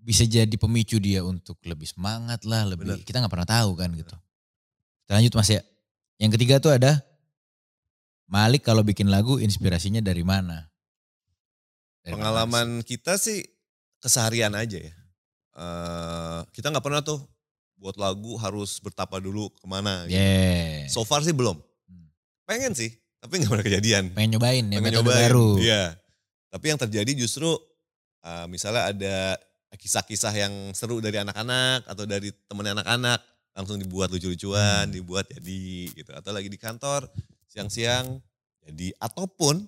[0.00, 3.04] bisa jadi pemicu dia untuk lebih semangat lah, lebih Benar.
[3.04, 4.16] kita nggak pernah tahu kan gitu.
[5.04, 5.60] Kita lanjut mas ya.
[6.16, 7.04] Yang ketiga tuh ada
[8.30, 10.70] Malik kalau bikin lagu inspirasinya dari mana?
[12.00, 13.42] Dari mana Pengalaman kita sih
[14.00, 14.94] keseharian aja ya.
[15.52, 17.20] Eh, kita nggak pernah tuh
[17.80, 20.04] buat lagu harus bertapa dulu ke mana.
[20.04, 20.20] Gitu.
[20.20, 20.84] Yeah.
[20.92, 21.56] So far sih belum.
[21.88, 22.06] Hmm.
[22.44, 24.04] Pengen sih, tapi nggak pernah kejadian.
[24.12, 25.16] Pengen nyobain ya pengen nyobain.
[25.32, 25.48] baru.
[25.56, 25.96] Iya.
[26.52, 27.48] Tapi yang terjadi justru
[28.20, 29.16] uh, misalnya ada
[29.70, 33.22] kisah-kisah yang seru dari anak-anak atau dari temen anak-anak
[33.56, 34.94] langsung dibuat lucu-lucuan, Hmm.
[34.94, 35.62] dibuat jadi
[35.96, 36.10] gitu.
[36.12, 37.08] Atau lagi di kantor
[37.48, 38.20] siang-siang
[38.60, 39.64] jadi ataupun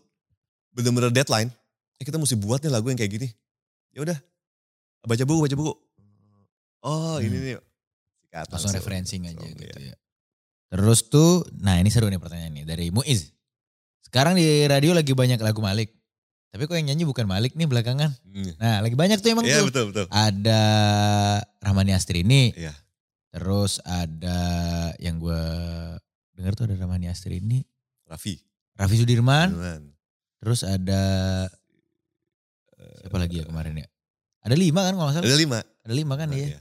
[0.71, 1.49] bener-bener deadline.
[1.97, 3.29] Eh kita mesti buat nih lagu yang kayak gini.
[3.95, 4.19] Ya udah
[5.03, 5.75] baca buku, baca buku.
[6.83, 7.47] Oh ini Hmm.
[7.47, 7.57] nih.
[8.33, 9.93] Sikat Langsung referencing aja Langsung, gitu iya.
[9.93, 9.97] ya.
[10.73, 13.29] Terus tuh, nah ini seru nih pertanyaan nih dari Muiz.
[14.01, 15.93] Sekarang di radio lagi banyak lagu Malik.
[16.49, 18.09] Tapi kok yang nyanyi bukan Malik nih belakangan.
[18.25, 18.53] Hmm.
[18.57, 19.69] Nah lagi banyak tuh emang Iya tuh.
[19.69, 20.07] betul betul.
[20.09, 20.63] Ada
[21.61, 22.57] Rahmani Astrini.
[22.57, 22.73] Iya.
[23.37, 24.41] Terus ada
[24.97, 25.45] yang gue
[26.33, 27.61] dengar tuh ada Rahmani Astrini.
[28.09, 28.41] Raffi.
[28.81, 29.53] Raffi Sudirman.
[29.53, 29.93] Beneran.
[30.41, 31.03] Terus ada
[33.05, 33.89] siapa lagi ya kemarin ya?
[34.41, 35.29] Ada lima kan kalau nggak salah?
[35.29, 35.59] Ada lima.
[35.85, 36.47] Ada lima kan Nah, ya?
[36.49, 36.61] iya.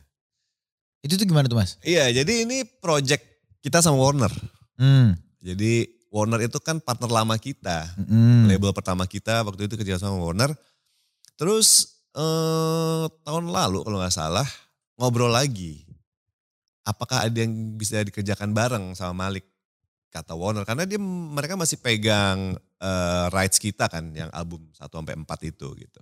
[1.01, 1.81] Itu tuh gimana tuh mas?
[1.81, 3.25] Iya, jadi ini project
[3.65, 4.33] kita sama Warner.
[4.77, 5.17] Hmm.
[5.41, 8.45] Jadi Warner itu kan partner lama kita, Hmm.
[8.45, 10.53] label pertama kita waktu itu kerja sama Warner.
[11.37, 14.45] Terus eh, tahun lalu kalau nggak salah
[14.99, 15.87] ngobrol lagi,
[16.83, 19.47] apakah ada yang bisa dikerjakan bareng sama Malik?
[20.11, 25.15] Kata Warner, karena dia mereka masih pegang eh, rights kita kan, yang album 1 sampai
[25.15, 26.01] 4 itu gitu.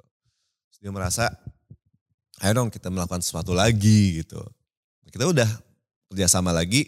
[0.65, 1.29] Terus dia merasa,
[2.41, 4.41] ayo dong kita melakukan sesuatu lagi gitu.
[5.09, 5.49] Kita udah
[6.09, 6.85] kerjasama lagi,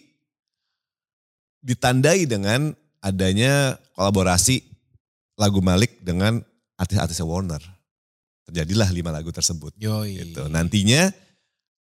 [1.61, 4.61] ditandai dengan adanya kolaborasi
[5.37, 6.41] lagu Malik dengan
[6.77, 7.61] artis-artisnya Warner.
[8.49, 9.73] Terjadilah lima lagu tersebut.
[9.77, 10.21] Yoi.
[10.21, 10.45] Gitu.
[10.49, 11.09] Nantinya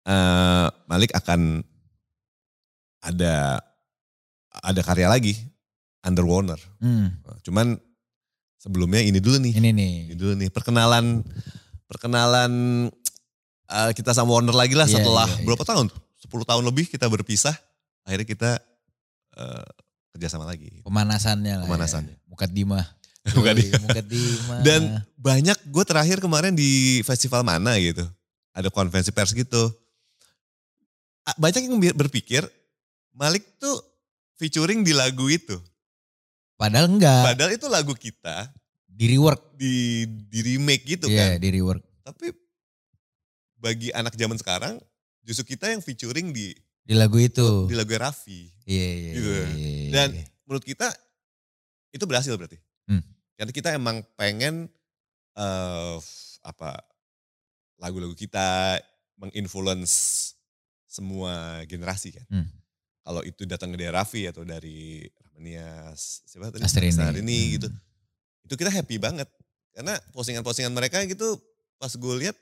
[0.07, 1.63] eh, Malik akan
[3.05, 3.61] ada
[4.55, 5.35] ada karya lagi
[6.07, 6.61] under Warner.
[6.79, 7.19] Hmm.
[7.43, 7.79] Cuman
[8.59, 9.55] sebelumnya ini dulu nih.
[9.59, 9.95] Ini nih.
[10.11, 11.27] Ini dulu nih perkenalan
[11.91, 12.53] perkenalan
[13.71, 15.47] eh, kita sama Warner lagi lah Iya, setelah iya, iya.
[15.47, 15.89] berapa tahun?
[16.25, 17.53] 10 tahun lebih kita berpisah.
[18.03, 18.51] Akhirnya kita
[19.37, 19.67] eh,
[20.13, 20.81] kerjasama lagi.
[20.81, 21.67] Pemanasannya lah.
[21.69, 22.17] Pemanasannya.
[22.17, 22.25] Ya.
[22.27, 22.85] Mukadimah.
[23.37, 23.81] Mukadimah.
[23.85, 24.59] Mukadimah.
[24.65, 24.81] Dan
[25.17, 28.05] banyak gue terakhir kemarin di festival mana gitu.
[28.57, 29.73] Ada konvensi pers gitu.
[31.37, 32.45] Banyak yang berpikir
[33.15, 33.79] Malik tuh
[34.37, 35.57] featuring di lagu itu.
[36.59, 37.35] Padahal enggak.
[37.35, 38.51] Padahal itu lagu kita
[38.85, 39.59] Di rework.
[39.59, 41.43] di, di remake gitu Iya, kan.
[41.43, 41.83] di rework.
[42.05, 42.31] Tapi
[43.57, 44.77] bagi anak zaman sekarang
[45.25, 47.65] justru kita yang featuring di Di lagu itu.
[47.65, 48.45] di lagu Raffi.
[48.65, 49.29] Iya, iya, Gitu.
[49.29, 49.91] iya, iya.
[49.91, 50.09] Dan
[50.45, 50.93] menurut kita
[51.91, 52.61] itu berhasil berarti.
[52.85, 53.01] Hmm.
[53.35, 54.69] Karena kita emang pengen
[55.35, 55.95] eh
[56.45, 56.77] apa
[57.81, 58.79] lagu-lagu kita
[59.19, 59.95] menginfluence
[60.87, 62.27] semua generasi kan.
[62.31, 62.47] Hmm.
[63.01, 66.63] Kalau itu datang dari Raffi atau dari Rahmanias, siapa tadi?
[66.63, 66.93] Astrini.
[66.93, 67.53] Astrini Hmm.
[67.59, 67.69] gitu.
[68.45, 69.29] itu kita happy banget.
[69.73, 71.41] Karena postingan-postingan mereka gitu
[71.75, 72.37] pas gue lihat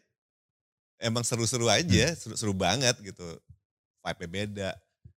[1.03, 3.27] emang seru-seru aja, seru-seru banget gitu.
[4.03, 4.71] Vibe-nya beda,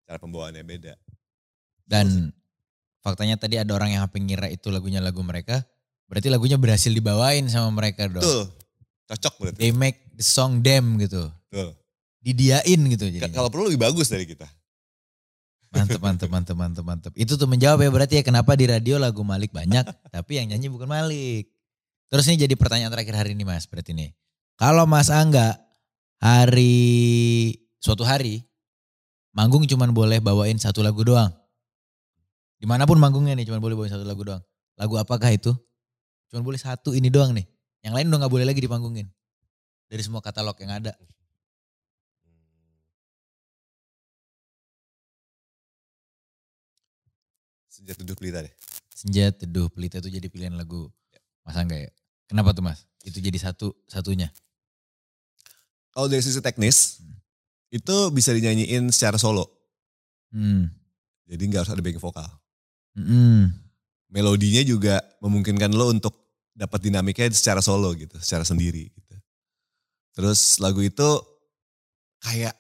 [0.08, 0.94] cara pembawaannya beda.
[1.84, 2.32] Dan
[3.04, 5.68] faktanya tadi ada orang yang ngira itu lagunya lagu mereka,
[6.08, 8.24] berarti lagunya berhasil dibawain sama mereka dong.
[8.24, 8.44] Betul,
[9.12, 9.60] cocok berarti.
[9.60, 11.28] They make the song them gitu.
[11.52, 11.76] Betul.
[12.24, 13.28] Didiain gitu jadi.
[13.28, 14.48] Kalau perlu lebih bagus dari kita.
[15.74, 17.14] Mantep, mantep, mantep, mantep, mantep.
[17.18, 19.84] Itu tuh menjawab ya berarti ya kenapa di radio lagu Malik banyak,
[20.16, 21.50] tapi yang nyanyi bukan Malik.
[22.14, 24.14] Terus ini jadi pertanyaan terakhir hari ini mas, berarti nih.
[24.54, 25.58] Kalau Mas Angga
[26.24, 27.52] hari,
[27.84, 28.48] suatu hari,
[29.36, 31.36] manggung cuman boleh bawain satu lagu doang.
[32.56, 34.40] Di mana pun manggungnya nih, cuman boleh bawain satu lagu doang.
[34.80, 35.52] Lagu apakah itu?
[36.32, 37.44] Cuman boleh satu ini doang nih.
[37.84, 39.12] Yang lain udah gak boleh lagi dipanggungin.
[39.92, 40.96] Dari semua katalog yang ada.
[47.68, 48.54] Senja Teduh Pelita deh.
[48.96, 50.88] Senja Teduh Pelita itu jadi pilihan lagu
[51.44, 51.92] Mas Angga ya.
[52.32, 52.88] Kenapa tuh Mas?
[53.04, 54.32] Itu jadi satu satunya.
[55.94, 57.00] Kalau dari sisi teknis,
[57.70, 59.46] itu bisa dinyanyiin secara solo.
[60.34, 60.70] Hmm.
[61.30, 62.30] Jadi nggak harus ada backing vokal.
[62.98, 63.54] Hmm.
[64.10, 66.14] Melodinya juga memungkinkan lo untuk
[66.54, 69.16] dapat dinamiknya secara solo gitu, secara sendiri gitu.
[70.14, 71.10] Terus lagu itu
[72.22, 72.54] kayak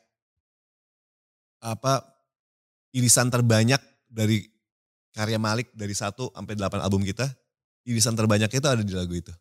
[1.62, 2.02] apa
[2.98, 3.80] irisan terbanyak
[4.10, 4.42] dari
[5.14, 7.30] karya Malik dari 1 sampai 8 album kita,
[7.86, 9.34] irisan terbanyaknya itu ada di lagu itu.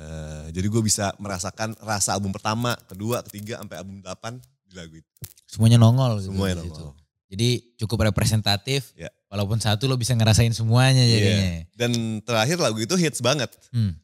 [0.00, 4.96] Eh, jadi gue bisa merasakan rasa album pertama, kedua, ketiga, sampai album 8 di lagu
[4.96, 5.12] itu.
[5.44, 6.32] Semuanya nongol gitu.
[6.32, 6.96] Semuanya nongol.
[7.30, 8.96] Jadi cukup representatif.
[8.96, 9.12] Ya.
[9.28, 11.12] Walaupun satu lo bisa ngerasain semuanya Iya.
[11.14, 11.50] jadinya.
[11.76, 11.92] Dan
[12.24, 13.52] terakhir lagu itu hits banget.
[13.70, 13.94] Hmm.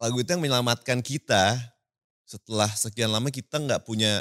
[0.00, 1.60] Lagu itu yang menyelamatkan kita
[2.26, 4.18] setelah sekian lama kita nggak punya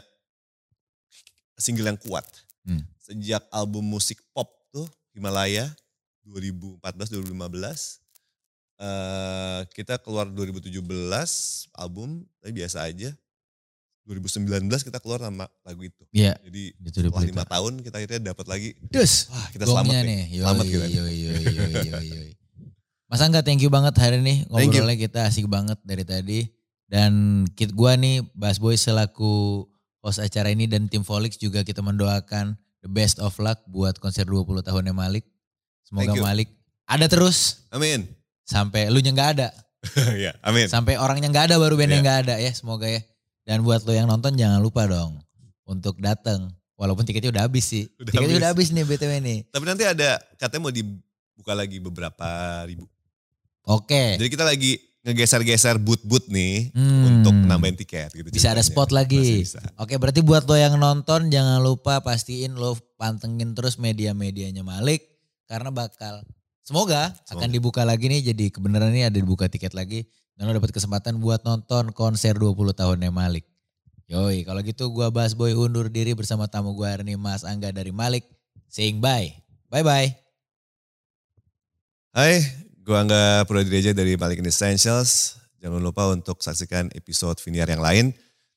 [1.57, 2.27] single yang kuat.
[2.67, 2.83] Hmm.
[3.01, 4.85] Sejak album musik pop tuh
[5.15, 5.71] Himalaya
[6.27, 8.04] 2014-2015
[8.75, 10.81] eh kita keluar 2017
[11.75, 13.11] album tapi biasa aja.
[14.05, 16.03] 2019 kita keluar sama lagu itu.
[16.13, 16.37] Iya.
[16.45, 18.69] Jadi Itu setelah lima tahun kita akhirnya dapat lagi.
[18.93, 19.33] Dus.
[19.33, 20.03] Wah kita selamat nih.
[20.05, 20.23] nih.
[20.29, 20.85] Yoi, Selamat kita.
[20.85, 22.29] yoi, yoi, yoi, yoi, yoi.
[23.09, 24.45] Mas Angga thank you banget hari ini.
[24.45, 26.39] Ngobrolnya kita asik banget dari tadi.
[26.85, 29.65] Dan kit gua nih Bass Boy selaku
[30.05, 32.53] host acara ini dan tim Volix juga kita mendoakan
[32.85, 35.25] the best of luck buat konser 20 tahunnya Malik.
[35.81, 36.13] Semoga.
[36.21, 36.53] Malik
[36.85, 38.05] ada terus Amin.
[38.45, 39.49] Sampai lu yang nggak ada.
[40.17, 40.65] ya, amin.
[40.65, 42.05] Sampai orangnya nggak ada baru bandnya Iya.
[42.05, 43.01] nggak ada ya semoga ya.
[43.45, 45.21] Dan buat lo yang nonton jangan lupa dong
[45.63, 46.49] untuk datang.
[46.75, 47.85] Walaupun tiketnya udah habis sih.
[47.95, 48.41] Udah tiketnya habis.
[48.41, 49.39] udah habis nih BTW nih.
[49.47, 52.27] Tapi nanti ada katanya mau dibuka lagi beberapa
[52.65, 52.89] ribu.
[53.63, 54.17] Oke.
[54.17, 57.21] Jadi kita lagi ngegeser-geser boot-boot nih Hmm.
[57.21, 58.25] untuk nambahin tiket gitu.
[58.27, 59.45] Bisa ada spot lagi.
[59.45, 59.61] Bisa.
[59.77, 65.05] Oke berarti buat lo yang nonton jangan lupa pastiin lo pantengin terus media-medianya Malik.
[65.45, 66.25] Karena bakal
[66.65, 67.53] semoga, akan Semoga.
[67.53, 68.33] dibuka lagi nih.
[68.33, 70.09] Jadi kebenaran ini ada dibuka tiket lagi.
[70.35, 73.47] Dan lo dapat kesempatan buat nonton konser 20 tahunnya Malik.
[74.05, 77.71] Yoi kalau gitu gua Bas Boy undur diri bersama tamu gua hari ini Mas Angga
[77.71, 78.27] dari Malik.
[78.67, 79.31] Saying bye.
[79.71, 80.13] Bye-bye.
[82.11, 82.43] Hai,
[82.83, 85.39] gua Angga Purwadireja dari Malik Essentials.
[85.63, 88.05] Jangan lupa untuk saksikan episode Viniar yang lain.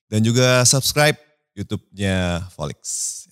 [0.09, 1.17] Dan juga subscribe
[1.57, 3.25] YouTube-nya Volix.